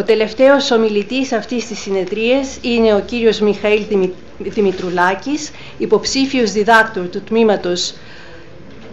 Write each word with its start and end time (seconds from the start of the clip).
Ο 0.00 0.02
τελευταίος 0.02 0.70
ομιλητής 0.70 1.32
αυτής 1.32 1.66
της 1.66 1.78
συνεδρίας 1.78 2.58
είναι 2.62 2.94
ο 2.94 3.00
κύριος 3.00 3.40
Μιχαήλ 3.40 3.84
Δημητρουλάκης, 4.38 5.50
υποψήφιος 5.78 6.52
διδάκτορ 6.52 7.08
του 7.08 7.20
Τμήματος 7.22 7.94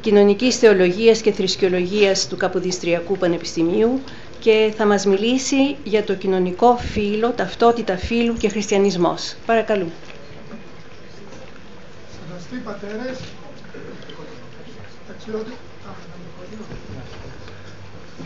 Κοινωνικής 0.01 0.57
Θεολογίας 0.57 1.21
και 1.21 1.31
Θρησκεολογίας 1.31 2.27
του 2.27 2.37
Καποδιστριακού 2.37 3.17
Πανεπιστημίου 3.17 4.01
και 4.39 4.73
θα 4.77 4.85
μας 4.85 5.05
μιλήσει 5.05 5.75
για 5.83 6.03
το 6.03 6.13
κοινωνικό 6.15 6.77
φύλλο, 6.77 7.31
ταυτότητα 7.31 7.97
φύλου 7.97 8.33
και 8.33 8.49
χριστιανισμός. 8.49 9.35
Παρακαλούμε. 9.45 9.91
Σεβαστοί 12.27 12.55
πατέρες, 12.65 13.17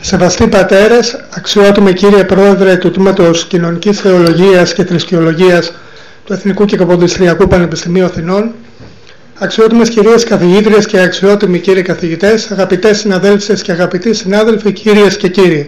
Σεβαστοί 0.04 0.48
πατέρες, 0.48 1.16
αξιότιμοι 1.36 1.92
κύριε 1.92 2.24
Πρόεδρε 2.24 2.76
του 2.76 2.90
Τμήματος 2.90 3.46
Κοινωνικής 3.46 4.00
Θεολογίας 4.00 4.72
και 4.72 4.84
Θρησκεολογίας 4.84 5.72
του 6.24 6.32
Εθνικού 6.32 6.64
και 6.64 6.76
Καποδιστριακού 6.76 7.46
Πανεπιστημίου 7.46 8.04
Αθηνών, 8.04 8.50
αξιότιμες 9.38 9.88
κυρίες 9.88 10.24
καθηγήτριες 10.24 10.86
και 10.86 11.00
αξιότιμοι 11.00 11.58
κύριοι 11.58 11.82
καθηγητές, 11.82 12.50
αγαπητές 12.50 12.98
συναδέλφες 12.98 13.62
και 13.62 13.72
αγαπητοί 13.72 14.14
συνάδελφοι, 14.14 14.72
κυρίες 14.72 15.16
και 15.16 15.28
κύριοι. 15.28 15.66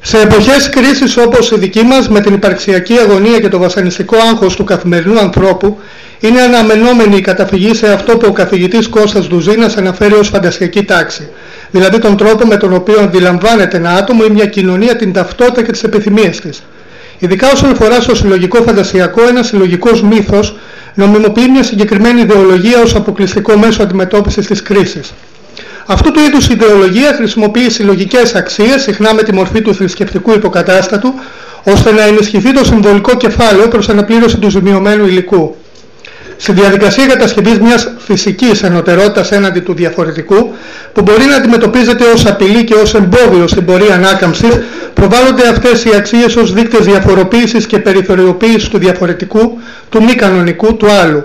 Σε 0.00 0.20
εποχές 0.20 0.68
κρίσης 0.68 1.16
όπως 1.16 1.50
η 1.50 1.58
δική 1.58 1.82
μας, 1.82 2.08
με 2.08 2.20
την 2.20 2.34
υπαρξιακή 2.34 2.98
αγωνία 2.98 3.40
και 3.40 3.48
το 3.48 3.58
βασανιστικό 3.58 4.16
άγχος 4.16 4.56
του 4.56 4.64
καθημερινού 4.64 5.18
ανθρώπου, 5.18 5.78
είναι 6.20 6.40
αναμενόμενη 6.40 7.16
η 7.16 7.20
καταφυγή 7.20 7.74
σε 7.74 7.92
αυτό 7.92 8.16
που 8.16 8.26
ο 8.28 8.32
καθηγητής 8.32 8.88
Κώστας 8.88 9.26
Δουζίνας 9.26 9.76
αναφέρει 9.76 10.14
ως 10.14 10.28
φαντασιακή 10.28 10.84
τάξη, 10.84 11.28
δηλαδή 11.70 11.98
τον 11.98 12.16
τρόπο 12.16 12.46
με 12.46 12.56
τον 12.56 12.72
οποίο 12.72 13.00
αντιλαμβάνεται 13.00 13.76
ένα 13.76 13.90
άτομο 13.90 14.22
ή 14.28 14.32
μια 14.32 14.46
κοινωνία 14.46 14.96
την 14.96 15.12
ταυτότητα 15.12 15.62
και 15.62 15.72
τις 15.72 15.82
επιθυμίες 15.82 16.40
της. 16.40 16.62
Ειδικά 17.18 17.50
όσον 17.52 17.70
αφορά 17.70 18.00
στο 18.00 18.14
συλλογικό 18.14 18.62
φαντασιακό, 18.62 19.22
ένας 19.28 19.46
συλλογικός 19.46 20.02
μύθος 20.02 20.56
νομιμοποιεί 20.94 21.48
μια 21.50 21.62
συγκεκριμένη 21.62 22.20
ιδεολογία 22.20 22.82
ως 22.82 22.94
αποκλειστικό 22.94 23.56
μέσο 23.56 23.82
αντιμετώπισης 23.82 24.46
της 24.46 24.62
κρίσης. 24.62 25.12
Αυτού 25.86 26.10
του 26.10 26.20
είδους 26.20 26.48
η 26.48 26.52
ιδεολογία 26.52 27.12
χρησιμοποιεί 27.12 27.70
συλλογικές 27.70 28.34
αξίες, 28.34 28.82
συχνά 28.82 29.14
με 29.14 29.22
τη 29.22 29.34
μορφή 29.34 29.62
του 29.62 29.74
θρησκευτικού 29.74 30.32
υποκατάστατου, 30.32 31.14
ώστε 31.64 31.92
να 31.92 32.02
ενισχυθεί 32.02 32.52
το 32.52 32.64
συμβολικό 32.64 33.16
κεφάλαιο 33.16 33.68
προς 33.68 33.88
αναπλήρωση 33.88 34.38
του 34.38 34.50
ζημιωμένου 34.50 35.06
υλικού. 35.06 35.56
Στη 36.40 36.52
διαδικασία 36.52 37.06
κατασκευής 37.06 37.58
μιας 37.58 37.88
φυσικής 37.98 38.62
ενωτερότητας 38.62 39.32
έναντι 39.32 39.60
του 39.60 39.74
διαφορετικού, 39.74 40.54
που 40.92 41.02
μπορεί 41.02 41.24
να 41.24 41.36
αντιμετωπίζεται 41.36 42.04
ως 42.04 42.26
απειλή 42.26 42.64
και 42.64 42.74
ως 42.74 42.94
εμπόδιο 42.94 43.46
στην 43.46 43.64
πορεία 43.64 43.94
ανάκαμψης, 43.94 44.58
προβάλλονται 44.94 45.48
αυτές 45.48 45.84
οι 45.84 45.90
αξίες 45.96 46.36
ως 46.36 46.52
δείκτες 46.52 46.86
διαφοροποίησης 46.86 47.66
και 47.66 47.78
περιθωριοποίησης 47.78 48.68
του 48.68 48.78
διαφορετικού, 48.78 49.58
του 49.88 50.02
μη 50.02 50.14
κανονικού, 50.14 50.76
του 50.76 50.90
άλλου. 50.90 51.24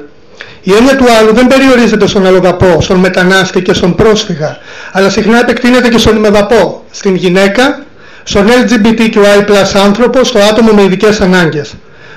Η 0.61 0.73
έννοια 0.73 0.95
του 0.95 1.05
άλλου 1.19 1.33
δεν 1.33 1.47
περιορίζεται 1.47 2.07
στον 2.07 2.25
αλλοδαπό, 2.25 2.81
στον 2.81 2.99
μετανάστη 2.99 3.61
και 3.61 3.73
στον 3.73 3.95
πρόσφυγα, 3.95 4.57
αλλά 4.91 5.09
συχνά 5.09 5.39
επεκτείνεται 5.39 5.89
και 5.89 5.97
στον 5.97 6.15
ημεδαπό, 6.15 6.83
στην 6.91 7.15
γυναίκα, 7.15 7.85
στον 8.23 8.47
LGBTQI 8.47 9.83
άνθρωπο, 9.85 10.23
στο 10.23 10.39
άτομο 10.39 10.71
με 10.71 10.83
ειδικές 10.83 11.21
ανάγκες. 11.21 11.73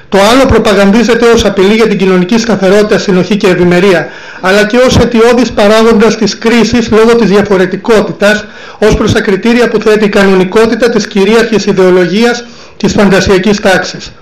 Το 0.09 0.19
άλλο 0.33 0.47
προπαγανδίζεται 0.47 1.27
ως 1.27 1.45
απειλή 1.45 1.75
για 1.75 1.87
την 1.87 1.99
κοινωνική 1.99 2.39
σταθερότητα, 2.39 2.99
συνοχή 2.99 3.37
και 3.37 3.47
ευημερία, 3.47 4.09
αλλά 4.41 4.65
και 4.67 4.77
ως 4.77 4.97
αιτιώδης 4.97 5.51
παράγοντας 5.51 6.17
της 6.17 6.39
κρίσης 6.39 6.91
λόγω 6.91 7.17
της 7.17 7.29
διαφορετικότητας, 7.29 8.45
ως 8.79 8.97
προς 8.97 9.13
τα 9.13 9.21
κριτήρια 9.21 9.69
που 9.69 9.81
θέτει 9.81 10.05
η 10.05 10.09
κανονικότητα 10.09 10.91
της 10.91 11.07
κυρίαρχης 11.07 11.67
ιδεολογίας 11.67 12.45
της 12.77 12.93
φαντασιακής 12.93 13.61
τάξης. 13.61 14.13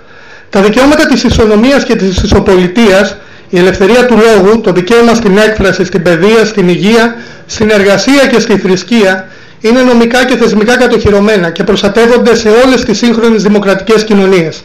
Τα 0.49 0.61
δικαιώματα 0.61 1.05
της 1.05 1.23
ισονομίας 1.23 1.83
και 1.83 1.95
της 1.95 2.21
ισοπολιτείας 2.21 3.15
η 3.49 3.57
ελευθερία 3.57 4.05
του 4.05 4.17
λόγου, 4.17 4.61
το 4.61 4.71
δικαίωμα 4.71 5.13
στην 5.13 5.37
έκφραση, 5.37 5.85
στην 5.85 6.01
παιδεία, 6.01 6.45
στην 6.45 6.67
υγεία, 6.67 7.15
στην 7.45 7.69
εργασία 7.69 8.27
και 8.31 8.39
στη 8.39 8.57
θρησκεία 8.57 9.27
είναι 9.59 9.81
νομικά 9.81 10.25
και 10.25 10.35
θεσμικά 10.35 10.77
κατοχυρωμένα 10.77 11.49
και 11.49 11.63
προστατεύονται 11.63 12.35
σε 12.35 12.49
όλες 12.65 12.85
τις 12.85 12.97
σύγχρονες 12.97 13.43
δημοκρατικές 13.43 14.03
κοινωνίες. 14.03 14.63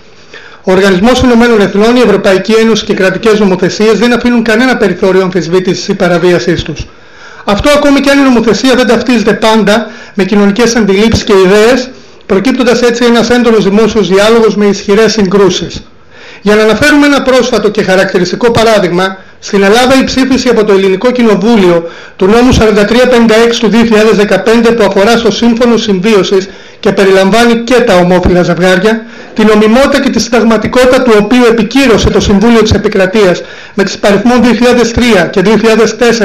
Ο 0.63 0.73
Οργανισμός 0.73 1.21
Ηνωμένων 1.21 1.61
Εθνών, 1.61 1.97
η 1.97 2.01
Ευρωπαϊκή 2.01 2.53
Ένωση 2.53 2.85
και 2.85 2.93
οι 2.93 2.95
κρατικές 2.95 3.41
νομοθεσίες 3.41 3.99
δεν 3.99 4.13
αφήνουν 4.13 4.43
κανένα 4.43 4.77
περιθώριο 4.77 5.23
αμφισβήτησης 5.23 5.89
ή 5.89 5.95
παραβίασής 5.95 6.63
τους. 6.63 6.87
Αυτό 7.45 7.71
ακόμη 7.71 8.01
και 8.01 8.11
αν 8.11 8.19
η 8.19 8.23
νομοθεσία 8.23 8.75
δεν 8.75 8.87
ταυτίζεται 8.87 9.33
πάντα 9.33 9.91
με 10.15 10.25
κοινωνικές 10.25 10.77
αντιλήψεις 10.77 11.25
και 11.25 11.33
ιδέες, 11.45 11.91
προκύπτοντας 12.27 12.81
έτσι 12.81 13.05
ένας 13.05 13.31
έντονος 13.31 13.65
δημόσιος 13.65 14.09
διάλογος 14.09 14.57
με 14.57 14.67
ισχυρές 14.67 15.13
συγκρούσεις. 15.13 15.83
Για 16.43 16.55
να 16.55 16.63
αναφέρουμε 16.63 17.07
ένα 17.07 17.23
πρόσφατο 17.23 17.69
και 17.69 17.83
χαρακτηριστικό 17.83 18.51
παράδειγμα, 18.51 19.19
στην 19.43 19.63
Ελλάδα 19.63 19.95
η 20.01 20.05
ψήφιση 20.05 20.49
από 20.49 20.65
το 20.65 20.73
Ελληνικό 20.73 21.11
Κοινοβούλιο 21.11 21.91
του 22.17 22.27
νόμου 22.27 22.55
4356 22.55 22.61
του 23.59 23.71
2015 23.71 24.77
που 24.77 24.85
αφορά 24.89 25.17
στο 25.17 25.31
Σύμφωνο 25.31 25.77
Συμβίωσης 25.77 26.49
και 26.81 26.93
περιλαμβάνει 26.93 27.55
και 27.55 27.75
τα 27.75 27.97
ομόφυλα 27.97 28.43
ζευγάρια, 28.43 29.05
την 29.35 29.47
νομιμότητα 29.47 30.01
και 30.01 30.11
τη 30.11 30.21
συνταγματικότητα 30.21 31.03
του 31.03 31.13
οποίου 31.19 31.45
επικύρωσε 31.51 32.11
το 32.11 32.21
Συμβούλιο 32.21 32.63
της 32.63 32.73
Επικρατείας 32.73 33.43
με 33.75 33.85
τις 33.85 33.99
παριθμών 33.99 34.41
2003 35.25 35.31
και 35.31 35.43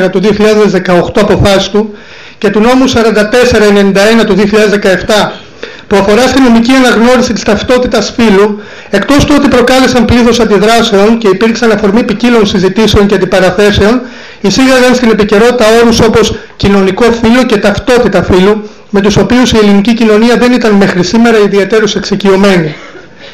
2004 0.06 0.10
του 0.12 0.22
2018 0.22 1.22
αποφάσεις 1.22 1.70
του 1.70 1.96
και 2.38 2.50
του 2.50 2.60
νόμου 2.60 2.90
4491 2.90 4.26
του 4.26 4.36
2017 4.36 5.45
που 5.88 5.96
αφορά 5.96 6.28
στη 6.28 6.42
νομική 6.42 6.72
αναγνώριση 6.72 7.34
της 7.34 7.44
ταυτότητας 7.44 8.14
φύλου, 8.16 8.62
εκτός 8.90 9.26
του 9.26 9.36
ότι 9.38 9.48
προκάλεσαν 9.48 10.06
πλήθος 10.06 10.40
αντιδράσεων 10.40 11.18
και 11.18 11.28
υπήρξαν 11.28 11.72
αφορμή 11.72 12.04
ποικίλων 12.04 12.46
συζητήσεων 12.46 13.06
και 13.06 13.16
αντιπαραθέσεων, 13.16 14.02
εισήγαγαν 14.42 14.96
στην 14.96 15.10
επικαιρότητα 15.10 15.66
όρους 15.82 16.00
όπως 16.00 16.36
κοινωνικό 16.56 17.04
φύλο 17.04 17.44
και 17.46 17.58
ταυτότητα 17.58 18.24
φύλου, 18.24 18.70
με 18.90 19.02
τους 19.02 19.18
οποίους 19.18 19.52
η 19.52 19.58
ελληνική 19.58 19.94
κοινωνία 19.94 20.38
δεν 20.38 20.52
ήταν 20.52 20.72
μέχρι 20.72 21.04
σήμερα 21.04 21.38
ιδιαίτερως 21.38 21.96
εξοικειωμένη. 21.96 22.76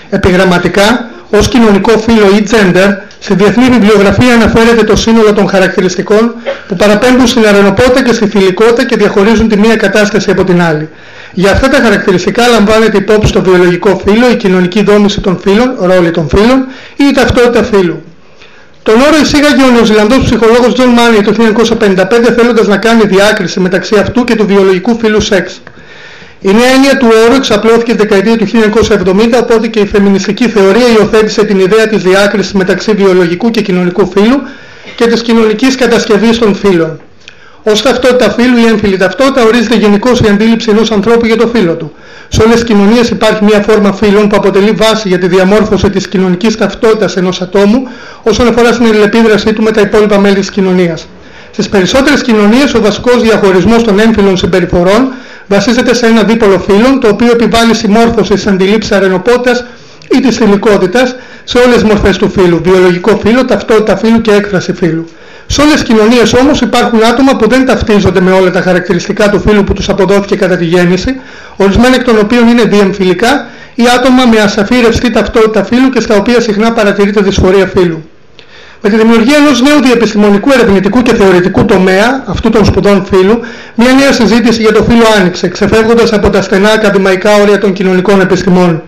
Επιγραμματικά, 0.09 1.09
ως 1.31 1.47
κοινωνικό 1.47 1.91
φύλο 1.97 2.27
ή 2.37 2.47
gender, 2.51 2.95
στη 3.19 3.35
διεθνή 3.35 3.69
βιβλιογραφία 3.69 4.33
αναφέρεται 4.33 4.83
το 4.83 4.95
σύνολο 4.95 5.33
των 5.33 5.47
χαρακτηριστικών 5.49 6.33
που 6.67 6.75
παραπέμπουν 6.75 7.27
στην 7.27 7.47
αρρενωπότητα 7.47 8.03
και 8.03 8.13
στη 8.13 8.27
θηλυκότητα 8.27 8.85
και 8.85 8.95
διαχωρίζουν 8.95 9.47
τη 9.47 9.57
μία 9.57 9.75
κατάσταση 9.75 10.31
από 10.31 10.43
την 10.43 10.61
άλλη. 10.61 10.89
Για 11.33 11.51
αυτά 11.51 11.69
τα 11.69 11.77
χαρακτηριστικά 11.83 12.47
λαμβάνεται 12.47 12.97
υπόψη 12.97 13.33
το 13.33 13.41
βιολογικό 13.41 14.01
φύλο, 14.05 14.29
η 14.31 14.35
κοινωνική 14.35 14.83
δόμηση 14.83 15.21
των 15.21 15.39
φύλων, 15.39 15.75
ρόλοι 15.79 16.11
των 16.11 16.29
φύλων 16.29 16.65
ή 16.95 17.03
η 17.09 17.11
ταυτότητα 17.11 17.63
φύλου. 17.63 18.03
Τον 18.83 18.95
όρο 18.95 19.17
εισήγαγε 19.21 19.63
ο 19.63 19.71
Νεοζηλανδός 19.71 20.23
ψυχολόγος 20.23 20.73
Τζον 20.73 20.89
Μάνι 20.89 21.21
το 21.21 21.33
1955 21.33 22.33
θέλοντας 22.35 22.67
να 22.67 22.77
κάνει 22.77 23.03
διάκριση 23.05 23.59
μεταξύ 23.59 23.95
αυτού 23.95 24.23
και 24.23 24.35
του 24.35 24.45
βιολογικού 24.45 24.97
φύλου 24.99 25.21
sex. 25.21 25.61
Η 26.43 26.51
νέα 26.51 26.71
έννοια 26.75 26.97
του 26.97 27.07
όρου 27.25 27.33
εξαπλώθηκε 27.33 27.91
στη 27.91 28.01
δεκαετία 28.01 28.37
του 28.37 28.47
1970, 28.47 29.39
οπότε 29.41 29.67
και 29.67 29.79
η 29.79 29.85
φεμινιστική 29.85 30.49
θεωρία 30.49 30.87
υιοθέτησε 30.97 31.43
την 31.43 31.59
ιδέα 31.59 31.87
της 31.87 32.03
διάκρισης 32.03 32.53
μεταξύ 32.53 32.91
βιολογικού 32.93 33.49
και 33.51 33.61
κοινωνικού 33.61 34.07
φύλου 34.07 34.41
και 34.95 35.07
της 35.07 35.21
κοινωνικής 35.21 35.75
κατασκευής 35.75 36.37
των 36.37 36.55
φύλων. 36.55 36.99
Ως 37.63 37.81
ταυτότητα 37.81 38.29
φύλου 38.29 38.57
ή 38.57 38.65
έμφυλη 38.65 38.97
ταυτότητα 38.97 39.43
ορίζεται 39.43 39.75
γενικώς 39.75 40.19
η 40.19 40.27
αντίληψη 40.27 40.69
ενός 40.69 40.91
ανθρώπου 40.91 41.25
για 41.25 41.37
το 41.37 41.47
φύλο 41.47 41.73
του. 41.73 41.91
Σε 42.27 42.41
όλες 42.41 42.53
τις 42.53 42.63
κοινωνίες 42.63 43.09
υπάρχει 43.09 43.43
μια 43.43 43.61
φόρμα 43.67 43.93
φύλων 43.93 44.27
που 44.27 44.35
αποτελεί 44.35 44.71
βάση 44.71 45.07
για 45.07 45.17
τη 45.17 45.27
διαμόρφωση 45.27 45.89
της 45.89 46.07
κοινωνικής 46.07 46.57
ταυτότητας 46.57 47.17
ενός 47.17 47.41
ατόμου 47.41 47.87
όσον 48.23 48.47
αφορά 48.47 48.71
στην 48.73 48.85
αλληλεπίδρασή 48.85 49.53
του 49.53 49.61
με 49.63 49.71
τα 49.71 49.81
υπόλοιπα 49.81 50.19
μέλη 50.19 50.35
της 50.35 50.51
κοινωνίας. 50.51 51.07
Στις 51.51 51.69
περισσότερες 51.69 52.21
κοινωνίες 52.21 52.73
ο 52.73 52.81
βασικός 52.81 53.21
διαχωρισμός 53.21 53.83
των 53.83 53.99
έμφυλων 53.99 54.37
συμπεριφορών 54.37 55.13
βασίζεται 55.47 55.93
σε 55.93 56.05
ένα 56.05 56.23
δίπολο 56.23 56.59
φύλων 56.59 56.99
το 56.99 57.07
οποίο 57.07 57.31
επιβάλλει 57.31 57.75
συμμόρφωση 57.75 58.31
στις 58.31 58.47
αντιλήψεις 58.47 58.91
αρενοπότητας 58.91 59.65
ή 60.17 60.19
της 60.19 60.37
θηλυκότητας 60.37 61.15
σε 61.43 61.57
όλες 61.57 61.73
τις 61.73 61.83
μορφές 61.83 62.17
του 62.17 62.29
φύλου, 62.29 62.61
βιολογικό 62.63 63.19
φύλο, 63.25 63.45
ταυτότητα 63.45 63.97
φύλου 63.97 64.21
και 64.21 64.31
έκφραση 64.31 64.73
φύλου. 64.73 65.05
Σε 65.47 65.61
όλες 65.61 65.73
τις 65.73 65.83
κοινωνίες 65.83 66.33
όμως 66.33 66.61
υπάρχουν 66.61 67.03
άτομα 67.03 67.35
που 67.35 67.49
δεν 67.49 67.65
ταυτίζονται 67.65 68.21
με 68.21 68.31
όλα 68.31 68.51
τα 68.51 68.61
χαρακτηριστικά 68.61 69.29
του 69.29 69.39
φύλου 69.39 69.63
που 69.63 69.73
τους 69.73 69.89
αποδόθηκε 69.89 70.35
κατά 70.35 70.57
τη 70.57 70.65
γέννηση, 70.65 71.19
ορισμένα 71.55 71.95
εκ 71.95 72.03
των 72.03 72.17
οποίων 72.19 72.47
είναι 72.47 72.63
διεμφυλικά 72.63 73.45
ή 73.75 73.83
άτομα 73.97 74.25
με 74.25 74.39
ασαφή 74.39 74.75
ρευστή 74.81 75.11
ταυτότητα 75.11 75.63
φύλου 75.63 75.89
και 75.89 75.99
στα 75.99 76.15
οποία 76.15 76.41
συχνά 76.41 76.71
παρατηρείται 76.71 77.21
δυσφορία 77.21 77.65
φύλου. 77.65 78.09
Με 78.83 78.89
τη 78.89 78.97
δημιουργία 78.97 79.37
ενός 79.37 79.61
νέου 79.61 79.81
διεπιστημονικού 79.81 80.51
ερευνητικού 80.51 81.01
και 81.01 81.13
θεωρητικού 81.15 81.65
τομέα, 81.65 82.23
αυτού 82.27 82.49
των 82.49 82.65
σπουδών 82.65 83.05
φύλου, 83.05 83.39
μια 83.75 83.93
νέα 83.93 84.11
συζήτηση 84.11 84.61
για 84.61 84.71
το 84.71 84.83
φύλο 84.83 85.03
άνοιξε, 85.19 85.47
ξεφεύγοντας 85.47 86.13
από 86.13 86.29
τα 86.29 86.41
στενά 86.41 86.69
ακαδημαϊκά 86.71 87.35
όρια 87.41 87.57
των 87.57 87.73
κοινωνικών 87.73 88.21
επιστημών. 88.21 88.83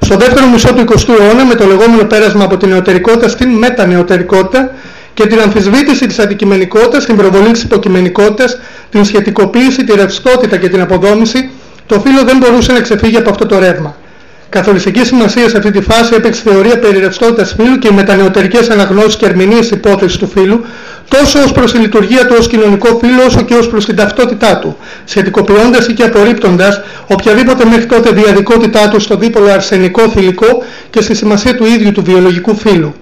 Στο 0.00 0.16
δεύτερο 0.16 0.46
μισό 0.46 0.74
του 0.74 0.84
20ου 0.88 1.20
αιώνα, 1.20 1.44
με 1.44 1.54
το 1.54 1.66
λεγόμενο 1.66 2.04
πέρασμα 2.04 2.44
από 2.44 2.56
την 2.56 2.68
νεωτερικότητα 2.68 3.28
στην 3.28 3.48
μετανεωτερικότητα, 3.48 4.70
και 5.14 5.26
την 5.26 5.40
αμφισβήτηση 5.40 6.06
της 6.06 6.18
αντικειμενικότητας, 6.18 7.04
την 7.04 7.16
προβολή 7.16 7.50
της 7.50 7.62
υποκειμενικότητας, 7.62 8.58
την 8.90 9.04
σχετικοποίηση, 9.04 9.84
τη 9.84 9.94
ρευστότητα 9.96 10.56
και 10.56 10.68
την 10.68 10.80
αποδόμηση, 10.80 11.50
το 11.86 12.00
φύλλο 12.00 12.22
δεν 12.24 12.36
μπορούσε 12.36 12.72
να 12.72 12.80
ξεφύγει 12.80 13.16
από 13.16 13.30
αυτό 13.30 13.46
το 13.46 13.58
ρεύμα. 13.58 13.96
Καθοριστική 14.50 15.04
σημασία 15.04 15.48
σε 15.48 15.56
αυτή 15.56 15.70
τη 15.70 15.80
φάση 15.80 16.14
έπαιξε 16.14 16.42
η 16.46 16.50
θεωρία 16.50 16.78
περί 16.78 16.98
ρευστότητας 16.98 17.54
φύλου 17.56 17.78
και 17.78 17.88
οι 17.88 17.94
μετανεωτερικές 17.94 18.70
αναγνώσεις 18.70 19.16
και 19.16 19.26
ερμηνείες 19.26 19.70
υπόθεσης 19.70 20.16
του 20.18 20.28
φύλου, 20.28 20.64
τόσο 21.08 21.38
ως 21.42 21.52
προς 21.52 21.72
τη 21.72 21.78
λειτουργία 21.78 22.26
του 22.26 22.34
ως 22.38 22.48
κοινωνικό 22.48 22.98
φύλο, 23.02 23.24
όσο 23.26 23.42
και 23.42 23.54
ως 23.54 23.68
προς 23.68 23.84
την 23.84 23.96
ταυτότητά 23.96 24.58
του, 24.58 24.76
σχετικοποιώντας 25.04 25.86
ή 25.86 25.92
και 25.92 26.02
απορρίπτοντας 26.02 26.80
οποιαδήποτε 27.06 27.64
μέχρι 27.64 27.86
τότε 27.86 28.10
διαδικότητά 28.10 28.88
του 28.88 29.00
στο 29.00 29.16
δίπολο 29.16 29.50
αρσενικό-θηλυκό 29.50 30.62
και 30.90 31.00
στη 31.00 31.14
σημασία 31.14 31.54
του 31.54 31.64
ίδιου 31.64 31.92
του 31.92 32.02
βιολογικού 32.02 32.56
φύλου. 32.56 32.94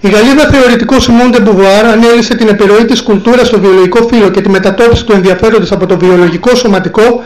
Η 0.00 0.08
Γαλλίδα 0.08 0.48
θεωρητικό 0.48 1.00
Σιμόντε 1.00 1.40
Μπουβουάρ 1.40 1.84
ανέλησε 1.86 2.34
την 2.34 2.48
επιρροή 2.48 2.84
της 2.84 3.02
κουλτούρας 3.02 3.46
στο 3.46 3.60
βιολογικό 3.60 4.08
φύλο 4.12 4.30
και 4.30 4.40
τη 4.40 4.48
μετατόπιση 4.48 5.04
του 5.04 5.12
ενδιαφέροντος 5.12 5.72
από 5.72 5.86
το 5.86 5.98
βιολογικό 5.98 6.54
σωματικό 6.54 7.22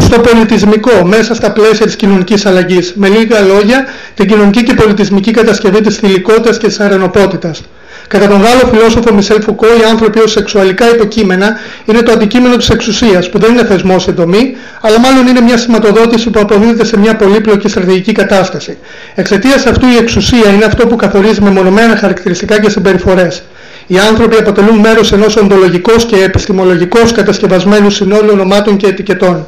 στο 0.00 0.20
πολιτισμικό 0.20 1.04
μέσα 1.04 1.34
στα 1.34 1.52
πλαίσια 1.52 1.86
της 1.86 1.96
κοινωνικής 1.96 2.46
αλλαγής. 2.46 2.92
Με 2.96 3.08
λίγα 3.08 3.40
λόγια, 3.40 3.84
την 4.14 4.26
κοινωνική 4.26 4.62
και 4.62 4.74
πολιτισμική 4.74 5.30
κατασκευή 5.30 5.80
της 5.80 5.96
θηλυκότητας 5.96 6.58
και 6.58 6.66
της 6.66 6.80
αρενοπότητας. 6.80 7.62
Κατά 8.08 8.26
τον 8.28 8.40
Γάλλο 8.40 8.70
φιλόσοφο 8.72 9.14
Μισελ 9.14 9.42
Φουκώ, 9.42 9.66
οι 9.66 9.84
άνθρωποι 9.90 10.18
ως 10.18 10.30
σεξουαλικά 10.30 10.90
υποκείμενα 10.94 11.58
είναι 11.84 12.02
το 12.02 12.12
αντικείμενο 12.12 12.56
της 12.56 12.68
εξουσίας, 12.68 13.30
που 13.30 13.38
δεν 13.38 13.52
είναι 13.52 13.64
θεσμός 13.64 14.02
σε 14.02 14.12
δομή, 14.12 14.56
αλλά 14.80 14.98
μάλλον 15.00 15.26
είναι 15.26 15.40
μια 15.40 15.56
σηματοδότηση 15.56 16.30
που 16.30 16.40
αποδίδεται 16.40 16.84
σε 16.84 16.98
μια 16.98 17.16
πολύπλοκη 17.16 17.68
στρατηγική 17.68 18.12
κατάσταση. 18.12 18.78
Εξαιτίας 19.14 19.66
αυτού 19.66 19.86
η 19.86 19.96
εξουσία 19.96 20.50
είναι 20.54 20.64
αυτό 20.64 20.86
που 20.86 20.96
καθορίζει 20.96 21.40
με 21.40 21.50
μονομένα 21.50 21.96
χαρακτηριστικά 21.96 22.60
και 22.60 22.70
συμπεριφορές. 22.70 23.42
Οι 23.86 23.98
άνθρωποι 23.98 24.36
αποτελούν 24.36 24.78
μέρος 24.78 25.12
ενός 25.12 25.36
οντολογικώς 25.36 26.04
και 26.04 26.16
επιστημολογικώς 26.16 27.12
κατασκευασμένου 27.12 27.90
συνόλου 27.90 28.28
ονομάτων 28.32 28.76
και 28.76 28.86
ετικετών. 28.86 29.46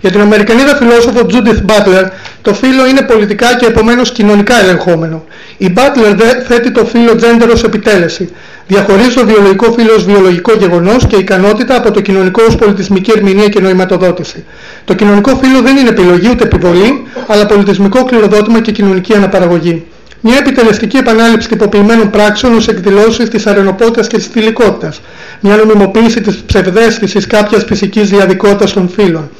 Για 0.00 0.10
την 0.10 0.20
Αμερικανίδα 0.20 0.76
φιλόσοφο 0.76 1.26
Judith 1.30 1.70
Butler, 1.70 2.08
το 2.42 2.54
φύλλο 2.54 2.86
είναι 2.86 3.02
πολιτικά 3.02 3.56
και 3.56 3.66
επομένως 3.66 4.12
κοινωνικά 4.12 4.60
ελεγχόμενο. 4.60 5.24
Η 5.56 5.72
Butler 5.76 6.14
δε 6.16 6.42
θέτει 6.48 6.70
το 6.70 6.84
φύλλο 6.84 7.12
gender 7.12 7.48
ως 7.52 7.64
επιτέλεση. 7.64 8.28
Διαχωρίζει 8.66 9.14
το 9.14 9.26
βιολογικό 9.26 9.72
φύλλο 9.72 9.94
ως 9.94 10.04
βιολογικό 10.04 10.52
γεγονός 10.52 11.06
και 11.06 11.16
ικανότητα 11.16 11.76
από 11.76 11.90
το 11.90 12.00
κοινωνικό 12.00 12.42
ως 12.48 12.56
πολιτισμική 12.56 13.12
ερμηνεία 13.16 13.48
και 13.48 13.60
νοηματοδότηση. 13.60 14.44
Το 14.84 14.94
κοινωνικό 14.94 15.36
φύλλο 15.42 15.60
δεν 15.60 15.76
είναι 15.76 15.88
επιλογή 15.88 16.28
ούτε 16.30 16.44
επιβολή, 16.44 17.06
αλλά 17.26 17.46
πολιτισμικό 17.46 18.04
κληροδότημα 18.04 18.60
και 18.60 18.72
κοινωνική 18.72 19.14
αναπαραγωγή. 19.14 19.86
Μια 20.20 20.36
επιτελεστική 20.38 20.96
επανάληψη 20.96 21.48
τυποποιημένων 21.48 22.10
πράξεων 22.10 22.54
ως 22.56 22.68
εκδηλώσεις 22.68 23.28
της 23.28 23.46
αρενοπότητας 23.46 24.06
και 24.06 24.16
της 24.16 24.26
θηλυκότητας. 24.26 25.00
Μια 25.40 25.56
νομιμοποίηση 25.56 26.20
της 26.20 26.36
ψευδέστησης 26.46 27.26
κάποιας 27.26 27.64
φυσικής 27.64 28.08
διαδικότητας 28.08 28.72
των 28.72 28.88
φύλων. 28.88 29.30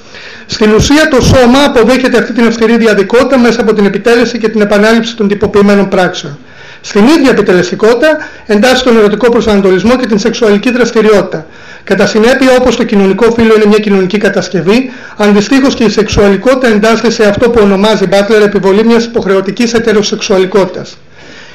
Στην 0.47 0.73
ουσία 0.73 1.09
το 1.09 1.21
σώμα 1.21 1.65
αποδέχεται 1.65 2.19
αυτή 2.19 2.33
την 2.33 2.47
αυστηρή 2.47 2.77
διαδικότητα 2.77 3.39
μέσα 3.39 3.61
από 3.61 3.75
την 3.75 3.85
επιτέλεση 3.87 4.39
και 4.39 4.49
την 4.49 4.61
επανάληψη 4.61 5.17
των 5.17 5.29
τυποποιημένων 5.29 5.89
πράξεων. 5.89 6.39
Στην 6.81 7.07
ίδια 7.07 7.31
επιτελεστικότητα 7.31 8.17
εντάσσει 8.47 8.85
τον 8.85 8.97
ερωτικό 8.97 9.31
προσανατολισμό 9.31 9.97
και 9.97 10.07
την 10.07 10.19
σεξουαλική 10.19 10.71
δραστηριότητα. 10.71 11.47
Κατά 11.85 12.07
συνέπεια, 12.07 12.57
όπως 12.61 12.77
το 12.77 12.85
κοινωνικό 12.85 13.33
φύλλο 13.33 13.55
είναι 13.55 13.67
μια 13.67 13.79
κοινωνική 13.79 14.19
κατασκευή, 14.19 14.91
αντιστοίχως 15.17 15.75
και 15.75 15.85
η 15.85 15.91
σεξουαλικότητα 15.91 16.73
εντάσσεται 16.73 17.11
σε 17.11 17.25
αυτό 17.25 17.51
που 17.51 17.61
ονομάζει 17.63 18.05
Butler 18.11 18.43
επιβολή 18.45 18.85
μιας 18.85 19.05
υποχρεωτικής 19.05 19.73
ετεροσεξουαλικότητας. 19.73 20.97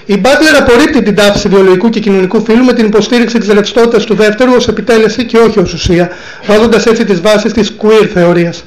Η 0.06 0.22
Butler 0.24 0.60
απορρίπτει 0.60 1.02
την 1.02 1.16
τάφηση 1.16 1.48
βιολογικού 1.48 1.90
και 1.90 2.00
κοινωνικού 2.00 2.44
φύλου 2.44 2.64
με 2.64 2.74
την 2.74 2.86
υποστήριξη 2.86 3.38
της 3.38 3.48
ρευστότητας 3.48 4.04
του 4.04 4.16
δεύτερου 4.16 4.54
ως 4.54 4.68
επιτέλεση 4.68 5.26
και 5.26 5.38
όχι 5.38 5.60
ως 5.60 5.74
ουσία, 5.74 6.10
βάζοντας 6.48 6.86
έτσι 6.86 7.06
τις 7.06 7.22
βάσεις 7.22 7.54
της 7.54 7.74
queer 7.82 8.08
θεωρίας. 8.14 8.64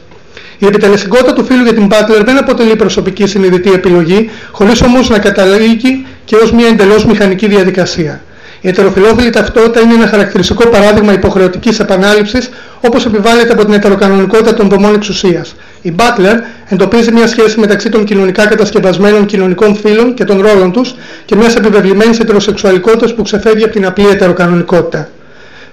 Η 0.59 0.67
επιτελεστικότητα 0.67 1.32
του 1.32 1.44
φίλου 1.44 1.62
για 1.62 1.75
την 1.75 1.88
Butler 1.91 2.23
δεν 2.25 2.38
αποτελεί 2.38 2.76
προσωπική 2.76 3.26
συνειδητή 3.26 3.73
επιλογή, 3.73 4.31
χωρίς 4.50 4.82
όμως 4.82 5.09
να 5.09 5.19
καταλήγει 5.19 6.06
και 6.26 6.37
ως 6.37 6.52
μια 6.52 6.67
εντελώς 6.67 7.05
μηχανική 7.06 7.46
διαδικασία. 7.46 8.20
Η 8.61 8.69
ετεροφιλόφιλη 8.69 9.31
ταυτότητα 9.31 9.81
είναι 9.81 9.94
ένα 9.94 10.06
χαρακτηριστικό 10.06 10.67
παράδειγμα 10.69 11.12
υποχρεωτικής 11.12 11.78
επανάληψης 11.78 12.50
όπως 12.81 13.06
επιβάλλεται 13.06 13.52
από 13.52 13.64
την 13.64 13.75
ετεροκανονικότητα 13.75 14.55
των 14.55 14.69
δομών 14.69 14.94
εξουσίας. 14.94 15.55
Η 15.82 15.94
Butler 15.96 16.37
εντοπίζει 16.69 17.12
μια 17.12 17.26
σχέση 17.26 17.61
μεταξύ 17.61 17.88
των 17.88 18.05
κοινωνικά 18.05 18.46
κατασκευασμένων 18.46 19.26
κοινωνικών 19.26 19.76
φύλων 19.76 20.14
και 20.14 20.25
των 20.25 20.40
ρόλων 20.40 20.73
τους 20.73 20.94
και 21.25 21.37
μιας 21.37 21.55
επιβεβλημένης 21.55 22.19
ετεροσεξουαλικότητας 22.19 23.14
που 23.14 23.23
ξεφεύγει 23.23 23.64
από 23.64 23.73
την 23.73 23.87
απλή 23.87 24.06
ετεροκανονικότητα. 24.08 25.08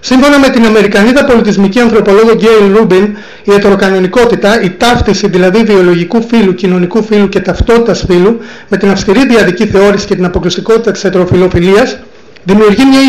Σύμφωνα 0.05 0.39
με 0.39 0.49
την 0.49 0.65
Αμερικανίδα 0.65 1.25
πολιτισμική 1.25 1.79
ανθρωπολόγο 1.79 2.35
Γκέιλ 2.35 2.75
Ρούμπιν, 2.77 3.17
η 3.43 3.51
ετεροκανονικότητα, 3.53 4.61
η 4.61 4.69
ταύτιση 4.69 5.27
δηλαδή 5.27 5.63
βιολογικού 5.63 6.21
φύλου, 6.27 6.53
κοινωνικού 6.53 7.03
φύλου 7.03 7.29
και 7.29 7.39
ταυτότητας 7.39 8.03
φύλου, 8.07 8.39
με 8.67 8.77
την 8.77 8.89
αυστηρή 8.89 9.25
διαδική 9.27 9.65
θεώρηση 9.65 10.05
και 10.05 10.15
την 10.15 10.25
αποκλειστικότητα 10.25 10.91
της 10.91 11.03
ετεροφιλοφιλίας, 11.03 11.97
δημιουργεί 12.43 12.83
μια 12.85 12.99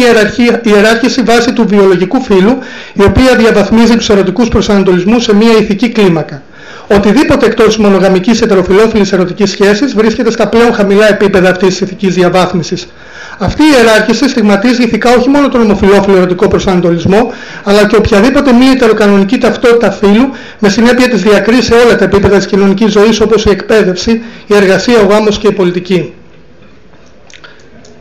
ιεράρχηση 0.63 1.23
βάση 1.23 1.53
του 1.53 1.67
βιολογικού 1.69 2.21
φύλου, 2.21 2.59
η 2.93 3.03
οποία 3.03 3.37
διαβαθμίζει 3.37 3.97
τους 3.97 4.09
ερωτικούς 4.09 4.49
προσανατολισμούς 4.49 5.23
σε 5.23 5.35
μια 5.35 5.53
ηθική 5.61 5.89
κλίμακα. 5.89 6.43
Οτιδήποτε 6.89 7.47
εκτός 7.47 7.67
της 7.67 7.77
μονογαμικής 7.77 8.41
ετεροφιλόφιλης 8.41 9.13
ερωτικής 9.13 9.51
σχέσης 9.51 9.95
βρίσκεται 9.95 10.31
στα 10.31 10.49
πλέον 10.49 10.75
χαμηλά 10.75 11.09
επίπεδα 11.09 11.51
αυτής 11.51 11.69
της 11.69 11.81
ηθικής 11.81 12.15
διαβάθμισης. 12.15 12.87
Αυτή 13.39 13.63
η 13.63 13.67
ιεράρχηση 13.77 14.29
στιγματίζει 14.29 14.83
ηθικά 14.83 15.15
όχι 15.15 15.29
μόνο 15.29 15.49
τον 15.49 15.61
ομοφιλόφιλο 15.61 16.17
ερωτικό 16.17 16.49
προσανατολισμό, 16.49 17.33
αλλά 17.65 17.87
και 17.87 17.97
οποιαδήποτε 17.97 18.53
μη 18.53 18.67
ετεροκανονική 18.67 19.39
ταυτότητα 19.39 19.91
φύλου, 19.91 20.31
με 20.59 20.69
συνέπεια 20.69 21.09
της 21.09 21.23
διακρίσης 21.23 21.65
σε 21.65 21.75
όλα 21.75 21.97
τα 21.97 22.05
επίπεδα 22.05 22.37
της 22.37 22.47
κοινωνικής 22.47 22.93
ζωής 22.93 23.21
όπως 23.21 23.45
η 23.45 23.51
εκπαίδευση, 23.51 24.23
η 24.47 24.55
εργασία, 24.55 25.01
ο 25.01 25.07
γάμος 25.07 25.39
και 25.39 25.49
η 25.49 25.53
πολιτική. 25.53 26.13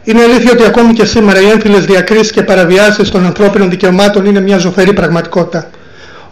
Είναι 0.03 0.21
αλήθεια 0.21 0.51
ότι 0.51 0.63
ακόμη 0.63 0.93
και 0.93 1.05
σήμερα 1.05 1.41
οι 1.41 1.49
έμφυλες 1.49 1.85
διακρίσεις 1.85 2.31
και 2.31 2.43
παραβιάσεις 2.43 3.09
των 3.09 3.25
ανθρώπινων 3.25 3.69
δικαιωμάτων 3.69 4.25
είναι 4.25 4.39
μια 4.41 4.57
ζωφερή 4.57 4.93
πραγματικότητα. 4.93 5.69